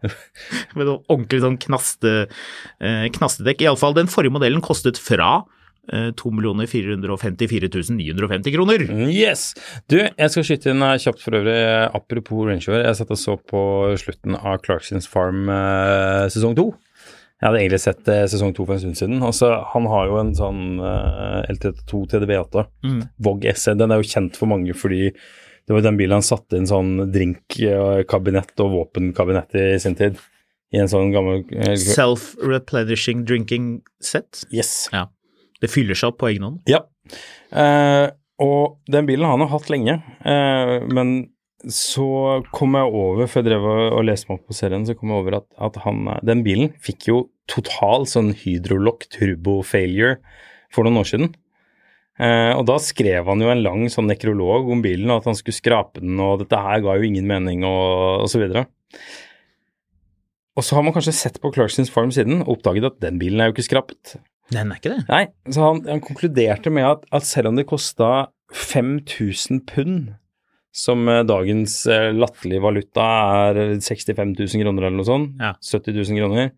[0.75, 3.63] med ordentlig sånn knaste, uh, knastedekk.
[3.63, 5.45] Iallfall den forrige modellen kostet fra
[5.93, 6.31] eh, 2
[6.67, 8.83] 454 950 kroner.
[9.07, 9.53] Yes!
[9.87, 11.55] Du, jeg skal skyte inn eh, kjapt for øvrig,
[11.95, 12.83] apropos Range Rover.
[12.83, 13.63] Jeg satt og så på
[14.03, 16.73] slutten av Clarksons Farm eh, sesong to.
[17.39, 19.21] Jeg hadde egentlig sett eh, sesong to for en stund siden.
[19.23, 22.97] Altså, han har jo en sånn uh, L32 TDV8, Mm.
[23.23, 23.75] Vogue SE.
[23.79, 27.05] Den er jo kjent for mange fordi det var den bilen han satte inn sånn
[27.13, 30.19] drinkkabinett og våpenkabinett i sin tid.
[30.75, 33.71] I en sånn gammel uh, Self-replenishing drinking
[34.03, 34.43] set.
[34.51, 34.89] Yes.
[34.93, 35.07] Ja.
[35.63, 36.59] Det fyller seg opp på egen hånd.
[36.69, 36.83] Ja.
[37.55, 39.97] Uh, og den bilen har han jo hatt lenge,
[40.95, 41.09] men
[41.67, 42.07] så
[42.55, 45.11] kom jeg over, før jeg drev og, og leste meg opp på serien, så kom
[45.11, 47.19] jeg over at, at han, eh, den bilen fikk jo
[47.51, 50.19] total sånn hydrolock turbo failure
[50.73, 51.31] for noen år siden.
[52.19, 55.39] Eh, og da skrev han jo en lang sånn nekrolog om bilen, og at han
[55.39, 58.67] skulle skrape den, og dette her ga jo ingen mening, og, og så videre.
[60.59, 63.39] Og så har man kanskje sett på Clarksons Farm siden og oppdaget at den bilen
[63.39, 64.17] er jo ikke skrapet.
[64.51, 65.03] Den er ikke det.
[65.07, 70.09] Nei, så han, han konkluderte med at, at selv om det kosta 5000 pund,
[70.71, 73.05] som eh, dagens eh, latterlige valuta
[73.49, 75.53] er 65 000 kroner eller noe sånt, Ja.
[75.59, 76.51] 70 000 kroner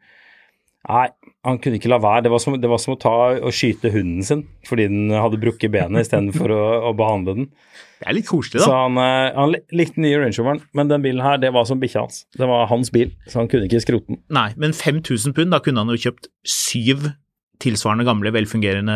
[0.82, 1.04] Nei,
[1.46, 2.24] han kunne ikke la være.
[2.26, 5.38] Det var som, det var som å ta og skyte hunden sin fordi den hadde
[5.38, 7.46] brukket benet istedenfor å, å behandle den.
[8.02, 8.80] Det er litt koselig, Så da.
[8.88, 11.78] han, eh, han likte den nye Range Roveren, men den bilen her, det var som
[11.84, 12.24] bikkja hans.
[12.34, 14.24] Det var hans bil, så han kunne ikke skrote den.
[14.34, 17.12] Nei, men 5000 pund, da kunne han jo kjøpt syv
[17.62, 18.96] tilsvarende gamle, velfungerende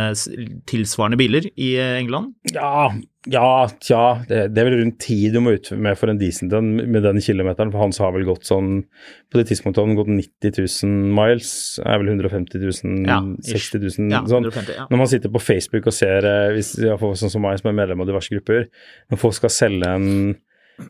[0.66, 2.34] tilsvarende biler i England.
[2.55, 2.88] Ja,
[3.28, 4.01] ja, tja.
[4.30, 7.01] Det, det er vel rundt ti du må ut med for en decent en med
[7.03, 8.84] den kilometeren, for hans har vel gått sånn
[9.32, 11.49] På det tidspunktet har han gått 90 000 miles,
[11.84, 13.19] er vel 150 000, Ja,
[13.49, 14.45] 60 000 Ja, sånn.
[14.45, 14.88] 150, ja.
[14.91, 17.57] Når man sitter på Facebook og ser, eh, hvis, i hvert fall sånn som meg
[17.61, 18.67] som er medlem av diverse grupper,
[19.09, 20.36] når folk skal selge en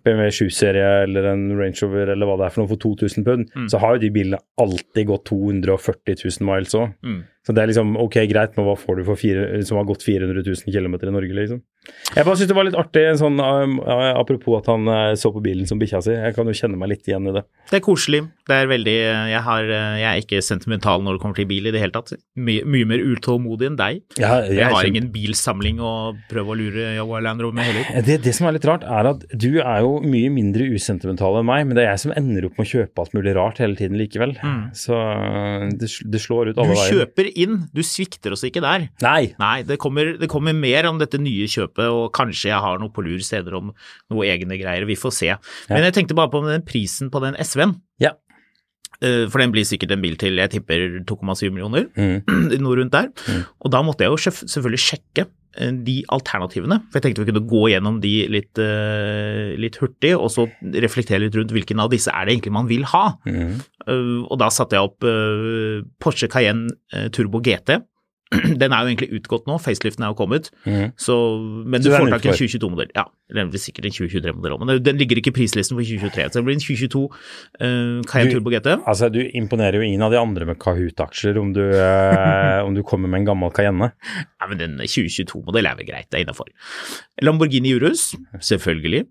[0.02, 3.52] BMW 7-serie eller en Range Rover eller hva det er for noe for 2000 pund,
[3.54, 3.68] Mm.
[3.70, 6.92] så har jo de bilene alltid gått 240 000 miles òg.
[7.06, 7.20] Mm.
[7.46, 10.02] Så det er liksom ok, greit, men hva får du for fire, som har gått
[10.02, 11.60] 400 000 km i Norge, liksom?
[12.16, 15.12] Jeg bare syns det var litt artig, en sånn, um, uh, apropos at han uh,
[15.14, 16.16] så på bilen som bikkja si.
[16.16, 17.44] Jeg kan jo kjenne meg litt igjen i det.
[17.70, 18.24] Det er koselig.
[18.46, 21.74] Det er veldig Jeg, har, jeg er ikke sentimental når det kommer til bil i
[21.74, 22.12] det hele tatt.
[22.38, 24.02] Mye, mye mer utålmodig enn deg.
[24.22, 25.94] Ja, Jeg, har kjenner- ingen bilsamling å
[26.30, 28.02] prøve å lure Land Rover med heller.
[28.10, 31.46] det, det som er litt rart, er at du er jo mye mindre usentimental enn
[31.50, 33.78] meg, men det er jeg som ender opp med å kjøpe alt mulig rart hele
[33.78, 34.34] tiden likevel.
[34.78, 36.58] Så uh, det, det slår ut Mm.
[36.58, 36.94] Du alle veier.
[37.06, 38.88] kjøper inn, du svikter oss ikke der.
[39.04, 39.34] Nei!
[39.42, 42.94] Nei, det kommer, det kommer mer om dette nye kjøpet, og kanskje jeg har noe
[42.96, 43.72] på lur senere om
[44.12, 44.86] noe egne greier.
[44.90, 45.32] Vi får se.
[45.70, 47.78] Men jeg tenkte bare på den prisen på den SV-en.
[48.04, 48.14] Ja.
[49.02, 52.24] Eh, For den blir sikkert en bil til jeg tipper 2,7 millioner, Mm.
[52.64, 53.10] noe rundt der.
[53.60, 56.82] Og da måtte jeg jo selvfølgelig sjekke de alternativene.
[56.90, 60.48] For jeg tenkte vi kunne gå gjennom de litt, eh, litt hurtig, og så
[60.84, 63.06] reflektere litt rundt hvilken av disse er det egentlig man vil ha.
[63.26, 63.60] Mm.
[63.88, 67.80] Eh, og da satte jeg opp eh, Porsche Cayenne eh, Turbo GT.
[68.62, 70.92] Den er jo egentlig utgått nå, faceliften er jo kommet, Mm.
[70.98, 71.14] så,
[71.70, 72.90] men Så du får tak i en 2022-modell.
[72.98, 76.26] Ja, eller sikkert en 2023-modell òg, men den ligger ikke i prislisten for 2023.
[76.34, 78.72] Så det blir en 2022 uh, Cayenne Du- Turbo GT.
[78.82, 82.82] Altså, du imponerer jo ingen av de andre med Kahoot-aksjer om, du, eh, om du
[82.84, 83.92] kommer med en gammel Cayenne.
[84.42, 86.50] Ja, men den 2022-modell er vel greit, det er innafor.
[87.26, 88.12] Lamborghini Urus,
[88.42, 89.06] selvfølgelig.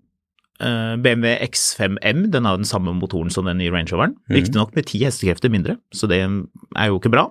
[0.63, 4.13] Uh, BMW X5M, den har den samme motoren som den i Range Roveren.
[4.31, 7.25] Riktignok med ti hestekrefter mindre, så det er jo ikke bra.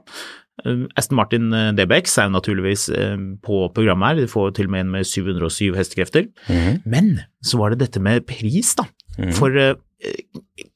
[0.63, 4.69] Eh, Aston Martin eh, DBX er jo naturligvis eh, på programmet her, de får til
[4.69, 6.29] og med en med 707 hestekrefter.
[6.87, 8.87] Men så var det dette med pris, da.
[9.35, 9.75] For eh,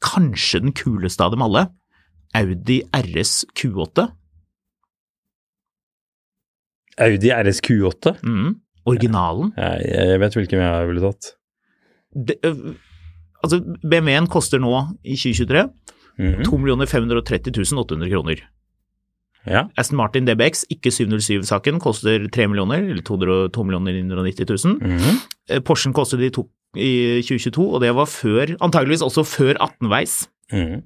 [0.02, 1.66] kanskje den kuleste av dem alle,
[2.36, 4.08] Audi RS Q8.
[6.98, 8.16] Audi RS Q8?
[8.26, 8.56] Mm,
[8.90, 9.52] originalen.
[9.56, 11.28] Jeg, jeg vet hvilken jeg ville tatt.
[12.28, 12.38] det,
[13.44, 14.72] altså BMW-en koster nå
[15.04, 15.68] i 2023
[16.18, 16.40] Mhm.
[16.42, 18.40] 2 530 800 kroner.
[19.46, 19.66] Ja.
[19.78, 24.78] Aston Martin DBX, ikke 707-saken, koster 3 millioner, eller 200 2 990 000.
[24.82, 25.60] Mm -hmm.
[25.64, 30.28] Porschen kostet de to i 2022, og det var før, antageligvis også før 18-veis.
[30.52, 30.82] Mhm.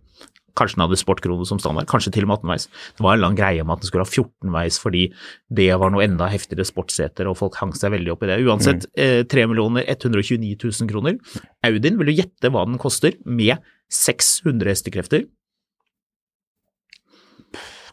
[0.53, 2.69] Kanskje den hadde sportkrone som standard, kanskje til og med 18-veis.
[2.69, 5.07] Det var en lang greie om at den skulle ha 14-veis fordi
[5.49, 8.45] det var noe enda heftigere sportsseter, og folk hang seg veldig opp i det.
[8.45, 11.17] Uansett, eh, 3 129 000 kroner.
[11.65, 13.57] Audien, vil du gjette hva den koster med
[13.89, 15.25] 600 hestekrefter?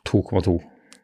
[0.09, 0.57] 2,2.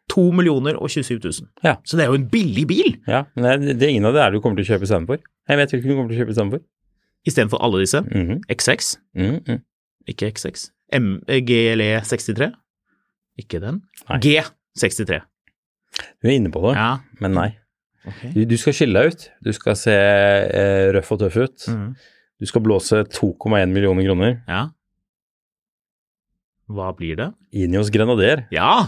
[0.09, 1.47] 2 millioner og 27 000.
[1.65, 1.75] Ja.
[1.85, 4.21] Så det er jo en billig bil, Ja, men det, det er ingen av det
[4.21, 5.17] er du kommer til å kjøpe istedenfor.
[5.49, 6.61] Jeg vet hvilken du kommer til å kjøpe istedenfor.
[7.25, 8.01] istedenfor alle disse.
[8.01, 8.39] Mm -hmm.
[8.53, 9.59] X6, Mm -hmm.
[10.07, 10.69] ikke X6.
[10.93, 12.51] M eh, GLE 63,
[13.37, 13.81] ikke den.
[14.09, 14.19] Nei.
[14.19, 15.19] G63.
[16.21, 17.49] Du er inne på det, Ja, men nei.
[18.07, 18.33] ok.
[18.35, 19.29] Du, du skal skille deg ut.
[19.45, 21.67] Du skal se eh, røff og tøff ut.
[21.67, 21.93] Mm -hmm.
[22.39, 24.67] Du skal blåse 2,1 millioner kroner Ja.
[26.71, 27.27] Hva blir det?
[27.53, 28.45] Ineos Grenader.
[28.53, 28.87] Ja,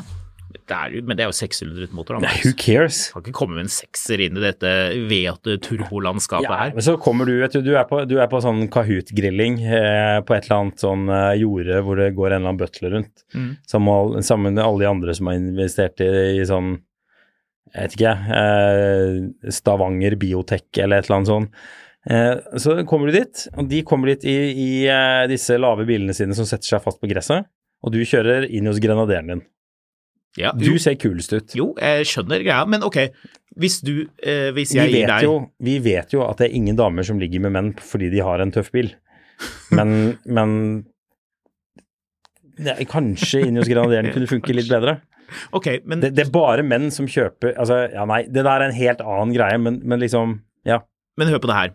[0.67, 2.17] det er jo, men det er jo sekshjulet motor.
[2.17, 2.25] da.
[2.27, 3.03] Nei, who cares?
[3.13, 4.71] Kan ikke komme med en sekser inn i dette
[5.11, 6.73] vete turbolandskapet Ja, her.
[6.75, 10.17] men så kommer du, vet du, du er på, du er på sånn Kahoot-grilling eh,
[10.27, 13.23] på et eller annet sånn eh, jorde hvor det går en eller annen butler rundt.
[13.35, 13.49] Mm.
[13.69, 16.09] Sammen, sammen med alle de andre som har investert i,
[16.41, 16.73] i sånn,
[17.75, 21.61] jeg vet ikke, eh, Stavanger Biotech eller et eller annet sånt.
[22.07, 26.15] Eh, så kommer du dit, og de kommer dit i, i eh, disse lave bilene
[26.15, 27.45] sine som setter seg fast på gresset,
[27.83, 29.45] og du kjører inn hos grenaderen din.
[30.37, 31.55] Ja, Du jo, ser kulest ut.
[31.57, 32.97] jo, jeg skjønner greia, men ok,
[33.57, 35.31] hvis du eh, Hvis jeg gir deg jo,
[35.65, 38.43] vi vet jo at det er ingen damer som ligger med menn fordi de har
[38.43, 38.91] en tøff bil,
[39.77, 40.53] men, men
[42.61, 44.99] er, kanskje inn hos grenaderen kunne funke litt bedre.
[45.57, 48.69] Ok, men Det, det er bare menn som kjøper Altså, ja nei, det der er
[48.69, 50.37] en helt annen greie, men, men liksom,
[50.69, 50.79] ja.
[51.19, 51.73] Men hør på det her.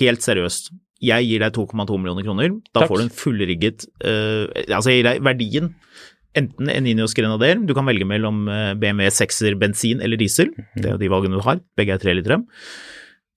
[0.00, 0.72] Helt seriøst.
[1.02, 2.52] Jeg gir deg 2,2 millioner kroner.
[2.72, 2.88] Da Takk.
[2.92, 5.72] får du en fullrigget uh, Altså, jeg gir deg verdien.
[6.38, 10.48] Enten en Ineos Grenader, du kan velge mellom eh, BMW 6-er bensin eller diesel.
[10.78, 11.58] Det er jo de valgene du har.
[11.76, 12.38] Begge er tre liter.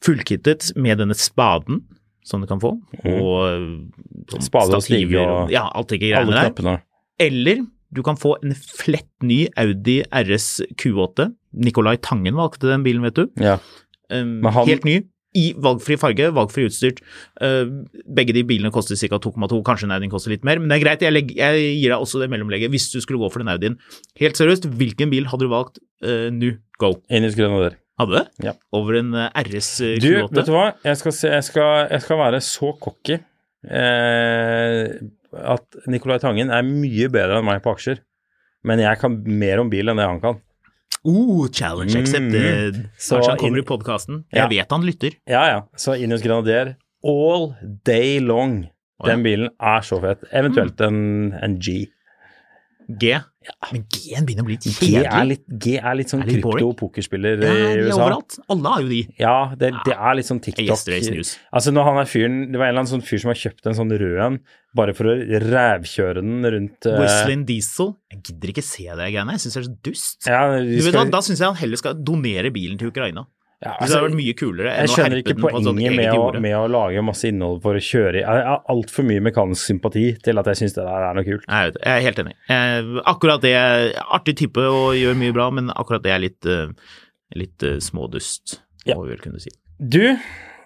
[0.05, 1.81] Fullkittet med denne spaden
[2.25, 2.71] som du kan få,
[3.05, 3.65] og eh,
[4.31, 4.45] sånn Mhm.
[4.47, 6.77] Spade og stige stativer og Ja, alt det Alle knappene.
[6.77, 6.81] der.
[7.19, 11.33] Eller du kan få en flett ny Audi RS Q8.
[11.53, 13.27] Nicolai Tangen valgte den bilen, vet du.
[13.39, 13.59] Ja.
[14.09, 15.01] Um, han- Helt ny.
[15.35, 17.01] I valgfri farge, valgfri utstyrt.
[17.41, 17.85] Uh,
[18.17, 19.19] begge de bilene koster ca.
[19.21, 21.93] 2,2, kanskje en Audien koster litt mer, men det er greit, jeg, legger, jeg gir
[21.93, 23.79] deg også det mellomlegget hvis du skulle gå for den Audien.
[24.21, 26.55] Helt seriøst, hvilken bil hadde du valgt uh, nå?
[26.81, 26.95] Go.
[27.07, 27.37] Inn hos.
[27.95, 28.43] Hadde du?
[28.43, 28.55] Ja.
[28.75, 29.69] Over en uh, RS
[30.03, 30.33] Du, Q8?
[30.35, 30.65] vet du hva?
[30.83, 33.21] Jeg skal, se, jeg skal, jeg skal være så cocky
[33.71, 34.89] eh,
[35.55, 38.01] at Nicolai Tangen er mye bedre enn meg på aksjer.
[38.65, 40.39] Men jeg kan mer om bil enn det han kan.
[41.05, 42.75] Oh, challenge accepted.
[42.75, 42.87] Mm.
[42.97, 44.23] Så Kanskje han kommer in, i podkasten.
[44.31, 44.43] Ja.
[44.43, 45.17] Jeg vet han lytter.
[45.29, 45.59] Ja, ja.
[45.77, 46.75] Så Ineos Grenadier
[47.05, 47.53] all
[47.85, 48.63] day long.
[49.05, 50.23] Den bilen er så fett.
[50.33, 51.85] Eventuelt en, en G.
[52.87, 53.15] G.
[53.71, 55.37] Men G-en begynner å bli litt kjedelig.
[55.61, 57.97] G er litt sånn Er krypto-pokerspiller Ja, i de USA.
[57.99, 58.37] overalt.
[58.53, 59.01] Alle har jo de.
[59.21, 60.73] Ja, det, det er litt sånn TikTok.
[61.55, 63.69] Altså når han er fyren, Det var en eller annen sånn fyr som har kjøpt
[63.69, 64.39] en sånn rød en
[64.75, 65.15] bare for å
[65.45, 66.97] rævkjøre den rundt uh...
[66.99, 67.93] Whistling Diesel.
[68.11, 69.37] Jeg gidder ikke se det greiene.
[69.37, 70.17] Jeg syns det er så dust.
[70.27, 70.67] Ja, skal...
[70.67, 73.23] Du vet hva, Da syns jeg han heller skal donere bilen til Ukraina.
[73.63, 75.55] Ja, Det altså, hadde vært mye kulere enn å skjønner herpe ikke den på et
[75.55, 78.23] sånt poenget Jeg med å, poenget med å lage masse innhold for å kjøre i.
[78.25, 81.45] Jeg har altfor mye mekanisk sympati til at jeg syns det der er noe kult.
[81.47, 82.35] Vet, jeg er helt enig.
[82.51, 83.53] Eh, akkurat det
[84.19, 86.67] artig type og gjør mye bra, men akkurat det er litt, eh,
[87.35, 88.95] litt eh, smådust, Ja.
[88.99, 89.49] må vi vel kunne si.
[89.79, 90.03] Du,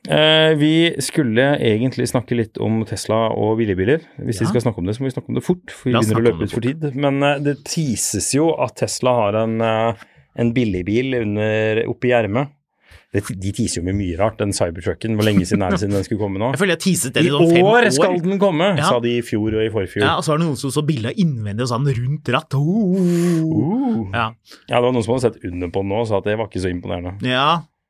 [0.10, 4.02] eh, vi skulle egentlig snakke litt om Tesla og billigbiler.
[4.20, 4.48] Hvis Ja.
[4.48, 6.20] vi skal snakke om det, så må vi snakke om det fort, for vi begynner
[6.20, 6.96] å løpe ut for tid.
[6.96, 9.94] Men eh, det tises jo at Tesla har en, eh,
[10.38, 12.50] en billigbil under, oppi gjermet.
[13.14, 15.16] Det, De teaser jo med mye rart, den Cybertrucken.
[15.18, 16.52] Hvor lenge siden er det siden den skulle komme nå?
[16.54, 17.90] Jeg føler jeg teaset den I i sånn fem år år.
[17.96, 18.86] skal den komme, Ja.
[18.92, 20.04] sa de i fjor og i forfjor.
[20.06, 22.54] Ja, og så var det noen som så bilde innvendig og sa den rundt ratt.
[22.54, 22.94] Oh.
[23.00, 24.06] Uh.
[24.14, 24.28] Ja.
[24.70, 26.38] Ja, det var noen som hadde sett under på den nå og sa at det
[26.38, 27.18] var ikke så imponerende.
[27.26, 27.50] ja.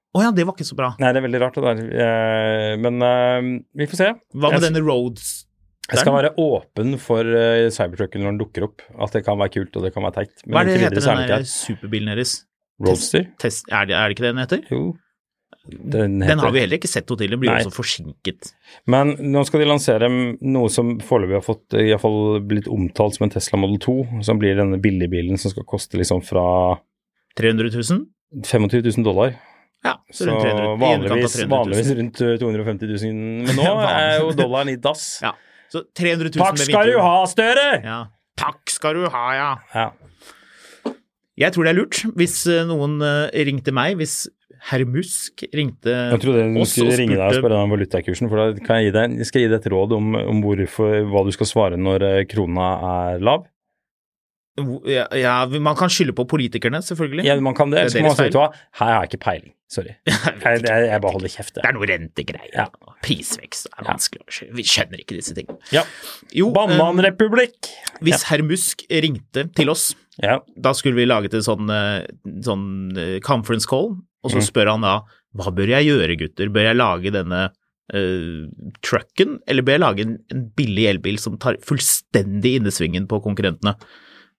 [0.10, 0.88] Å ja, det var ikke så bra.
[0.98, 1.82] Nei, det er veldig rart det der.
[2.02, 4.08] Eh, Men uh, vi får se.
[4.34, 5.28] Hva med Jeg- denne Roads?
[5.92, 8.82] Jeg skal være åpen for uh, Cybertrucken når den dukker opp.
[8.98, 10.34] At det kan være kult og det kan være teit.
[10.48, 12.34] Men Hva er det heter er den der superbilen deres?
[12.82, 13.28] Roadster?
[13.38, 14.66] Test, er, det, er det ikke det den heter?
[14.74, 14.82] Jo.
[15.68, 17.60] Den, Den har vi heller ikke sett noe til, den blir Nei.
[17.62, 18.54] også forsinket.
[18.90, 23.18] Men nå skal de lansere noe som foreløpig har fått i hvert fall blitt omtalt
[23.18, 26.46] som en Tesla Model 2, som blir denne billigbilen som skal koste liksom fra
[27.38, 28.08] 300 000?
[28.46, 29.36] 25 000 dollar.
[29.84, 31.52] Ja, så, rundt 300 så vanligvis, 300 000.
[31.54, 33.14] vanligvis rundt eh, 250 000,
[33.48, 35.06] men nå er jo dollaren i dass.
[35.28, 35.36] Ja,
[35.70, 37.68] så 300 000 Takk skal du ha, Støre!
[37.86, 38.00] Ja.
[38.40, 39.50] Takk skal du ha, ja.
[39.76, 39.90] Ja.
[41.40, 44.26] Jeg tror det er lurt hvis eh, noen eh, ringte meg, hvis
[44.70, 48.42] herr Musk ringte Jeg trodde jeg oss skulle ringe deg og spørre om valutakursen, for
[48.42, 51.24] da kan jeg gi deg, jeg skal gi deg et råd om, om hvorfor, hva
[51.28, 53.48] du skal svare når eh, krona er lav.
[54.90, 57.24] Ja, ja, man kan skylde på politikerne, selvfølgelig.
[57.28, 59.54] Ja, man kan det, Det er man deres du her har jeg ikke peiling.
[59.70, 59.94] Sorry.
[60.10, 61.54] Jeg, jeg, jeg bare holder kjeft.
[61.60, 62.54] Det er noe rentegreier.
[62.56, 62.64] Ja.
[63.06, 64.26] Prisvekst er vanskelig.
[64.58, 65.60] Vi skjønner ikke disse tingene.
[65.70, 65.84] Ja.
[66.34, 67.70] Jo, eh, Bananrepublikk!
[68.02, 69.92] hvis herr Musk ringte til oss,
[70.24, 70.40] Ja.
[70.58, 72.08] da skulle vi laget en sånn, eh,
[72.42, 72.66] sånn
[72.98, 73.94] eh, conference call,
[74.24, 74.48] og så Mhm.
[74.50, 74.94] spør han da
[75.38, 76.50] hva bør jeg gjøre, gutter?
[76.50, 77.42] Bør jeg lage denne
[77.94, 78.48] uh,
[78.86, 83.76] trucken, eller bør jeg lage en, en billig elbil som tar fullstendig innesvingen på konkurrentene?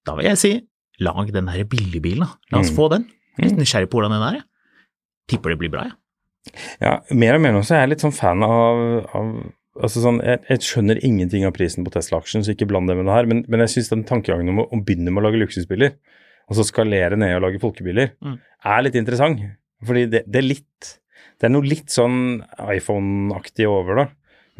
[0.06, 0.52] Da vil jeg si
[1.00, 2.34] lag den der billigbilen, da.
[2.52, 2.76] La oss mm.
[2.76, 3.06] få den.
[3.38, 4.44] Jeg er Litt nysgjerrig på hvordan den er, jeg.
[5.32, 5.96] Tipper det blir bra, jeg.
[6.82, 8.80] ja, mer og mer nå så er jeg litt sånn fan av,
[9.14, 9.30] av
[9.80, 13.06] altså sånn, jeg, jeg skjønner ingenting av prisen på Tesla-aksjen, så ikke bland det med
[13.08, 15.40] det her, men, men jeg syns den tankegangen om å, å begynne med å lage
[15.40, 15.94] luksusbiler,
[16.50, 18.38] og så skalere ned og lage folkebiler, Mm.
[18.74, 19.40] er litt interessant.
[19.86, 20.88] Fordi det, det er litt
[21.40, 24.06] Det er noe litt sånn iPhone-aktig over det.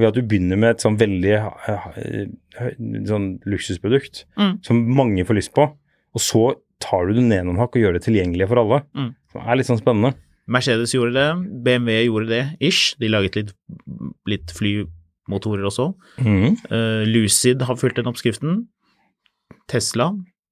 [0.00, 2.70] Ved at du begynner med et sånn veldig eh, eh,
[3.10, 4.54] sånn luksusprodukt Mm.
[4.64, 7.98] som mange får lyst på, og så tar du det ned noen hakk og gjør
[7.98, 8.78] det tilgjengelig for alle.
[8.96, 9.10] Mm.
[9.34, 10.14] Det er litt sånn spennende.
[10.50, 11.26] Mercedes gjorde det,
[11.66, 12.94] BMW gjorde det, ish.
[12.98, 13.52] De laget litt,
[14.26, 15.90] litt flymotorer også.
[16.24, 16.56] Mm.
[16.72, 18.64] Uh, Lucid har fulgt den oppskriften.
[19.70, 20.08] Tesla,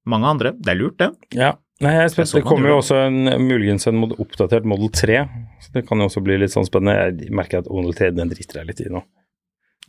[0.07, 0.53] mange andre.
[0.61, 1.09] Det er lurt, det.
[1.35, 1.55] Ja.
[1.79, 2.33] Nei, jeg spent.
[2.35, 5.21] Det kommer jo også en, muligens en mod oppdatert Model 3,
[5.63, 7.07] så det kan jo også bli litt sånn spennende.
[7.07, 9.03] Jeg merker at Model 3 den driter jeg litt i nå.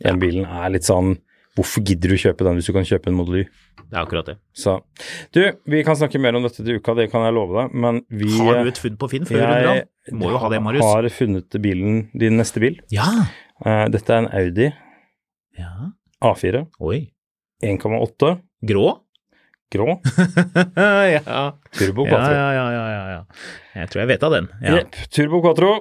[0.01, 1.17] Den bilen er litt sånn
[1.57, 3.47] Hvorfor gidder du kjøpe den hvis du kan kjøpe en Model Y?
[3.81, 4.37] Det er akkurat det.
[4.55, 4.77] Så
[5.35, 7.99] du, vi kan snakke mer om dette til uka, det kan jeg love deg, men
[8.07, 9.81] vi Har du et funn på Finn før av?
[10.15, 10.85] Må jo ha det, Marius.
[10.87, 12.79] har funnet bilen, din neste bil.
[12.95, 13.09] Ja.
[13.65, 14.69] Uh, dette er en Audi
[15.59, 15.91] ja.
[16.23, 17.01] A4 Oi.
[17.67, 18.31] 1,8
[18.71, 18.87] Grå?
[19.71, 19.95] Grå
[21.15, 21.43] ja.
[21.75, 22.33] turbo Quatro.
[22.35, 23.21] ja, ja, ja, ja, ja.
[23.81, 24.49] Jeg tror jeg vet av den.
[24.59, 24.75] Ja.
[24.79, 24.97] Jepp.
[25.15, 25.71] Turbo Quattro.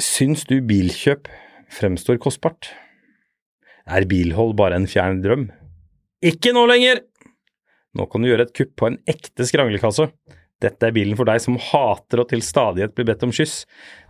[0.00, 1.28] Syns du bilkjøp
[1.72, 2.70] fremstår kostbart?
[3.90, 5.48] Er bilhold bare en fjern drøm?
[6.24, 7.02] Ikke nå lenger!
[7.96, 10.10] Nå kan du gjøre et kupp på en ekte skranglekasse.
[10.60, 13.62] Dette er bilen for deg som hater og til stadighet blir bedt om kyss.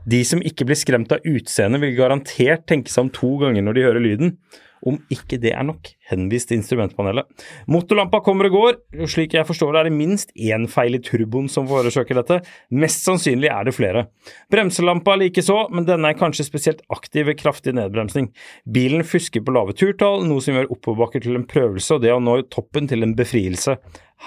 [0.09, 3.77] De som ikke blir skremt av utseendet, vil garantert tenke seg om to ganger når
[3.77, 4.37] de hører lyden.
[4.81, 7.27] Om ikke det er nok, henvis til instrumentpanelet.
[7.69, 8.79] Motorlampa kommer og går,
[9.13, 12.39] slik jeg forstår det er det minst én feil i turboen som forårsaker dette.
[12.73, 14.07] Mest sannsynlig er det flere.
[14.53, 18.31] Bremselampa likeså, men denne er kanskje spesielt aktiv ved kraftig nedbremsning.
[18.65, 22.23] Bilen fusker på lave turtall, noe som gjør oppoverbakker til en prøvelse og det å
[22.25, 23.77] nå toppen til en befrielse.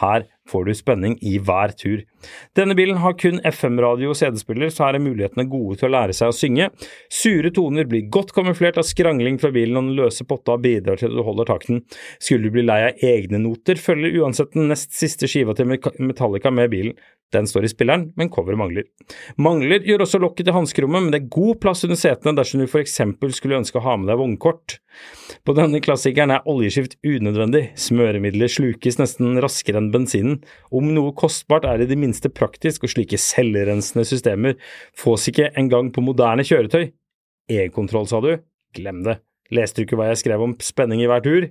[0.04, 2.04] Her får du spenning i hver tur.
[2.58, 6.16] Denne bilen har kun FM-radio og CD-spiller, så her er mulighetene gode til å lære
[6.18, 6.70] seg å synge.
[7.12, 11.12] Sure toner blir godt kamuflert av skrangling fra bilen, og den løse potta bidrar til
[11.12, 11.84] at du holder takten.
[12.20, 16.52] Skulle du bli lei av egne noter, følger uansett den nest siste skiva til Metallica
[16.54, 16.98] med bilen.
[17.34, 18.86] Den står i spilleren, men coveret mangler.
[19.42, 22.68] Mangler gjør også lokket til hanskerommet, men det er god plass under setene dersom du
[22.68, 23.00] f.eks.
[23.38, 24.78] skulle ønske å ha med deg vognkort.
[25.44, 30.40] På denne klassikeren er oljeskift unødvendig, smøremidler slukes nesten raskere enn bensinen.
[30.70, 34.60] Om noe kostbart er i det minste praktisk, og slike selvrensende systemer
[34.98, 36.92] fås ikke engang på moderne kjøretøy.
[37.52, 38.36] E-kontroll, sa du?
[38.78, 39.20] Glem det.
[39.54, 41.50] Leste du ikke hva jeg skrev om spenning i hver tur?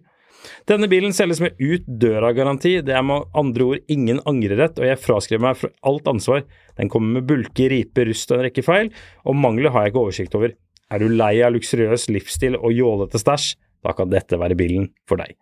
[0.70, 5.00] Denne bilen selges med ut døra-garanti, det er med andre ord ingen angrerett, og jeg
[5.02, 6.44] fraskriver meg for alt ansvar.
[6.78, 8.92] Den kommer med bulker, riper, rust og en rekke feil,
[9.26, 10.54] og mangler har jeg ikke oversikt over.
[10.92, 15.20] Er du lei av luksuriøs livsstil og jålete stæsj, da kan dette være bilen for
[15.22, 15.36] deg.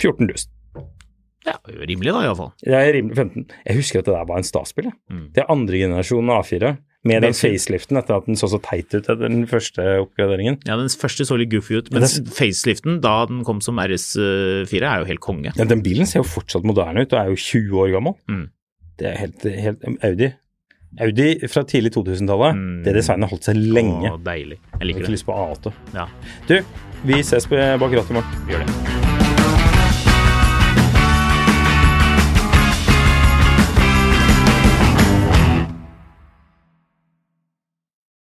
[0.00, 0.50] 14 000.
[1.48, 2.52] Ja, rimelig da, iallfall.
[2.66, 3.46] Jeg er rimelig 15.
[3.64, 4.90] Jeg husker at det der var en statsbil.
[5.08, 5.26] Mm.
[5.34, 6.74] Det er andre generasjon A4,
[7.08, 10.58] med den faceliften etter at den så så teit ut etter den første oppgraderingen.
[10.68, 15.00] Ja, den første så litt goofy ut, men faceliften da den kom som RS4 er
[15.04, 15.52] jo helt konge.
[15.56, 18.16] Ja, den bilen ser jo fortsatt moderne ut og er jo 20 år gammel.
[18.28, 18.46] Mm.
[19.00, 20.32] Det er helt, helt Audi.
[21.00, 22.58] Audi fra tidlig 2000-tallet.
[22.84, 24.10] Det designet holdt seg lenge.
[24.10, 24.58] Å, deilig.
[24.58, 25.14] Jeg Jeg har ikke det.
[25.16, 25.72] lyst på A8.
[25.94, 26.08] Ja,
[26.50, 26.58] Du,
[27.06, 28.44] vi ses bak rattet i morgen.
[28.50, 29.09] gjør det.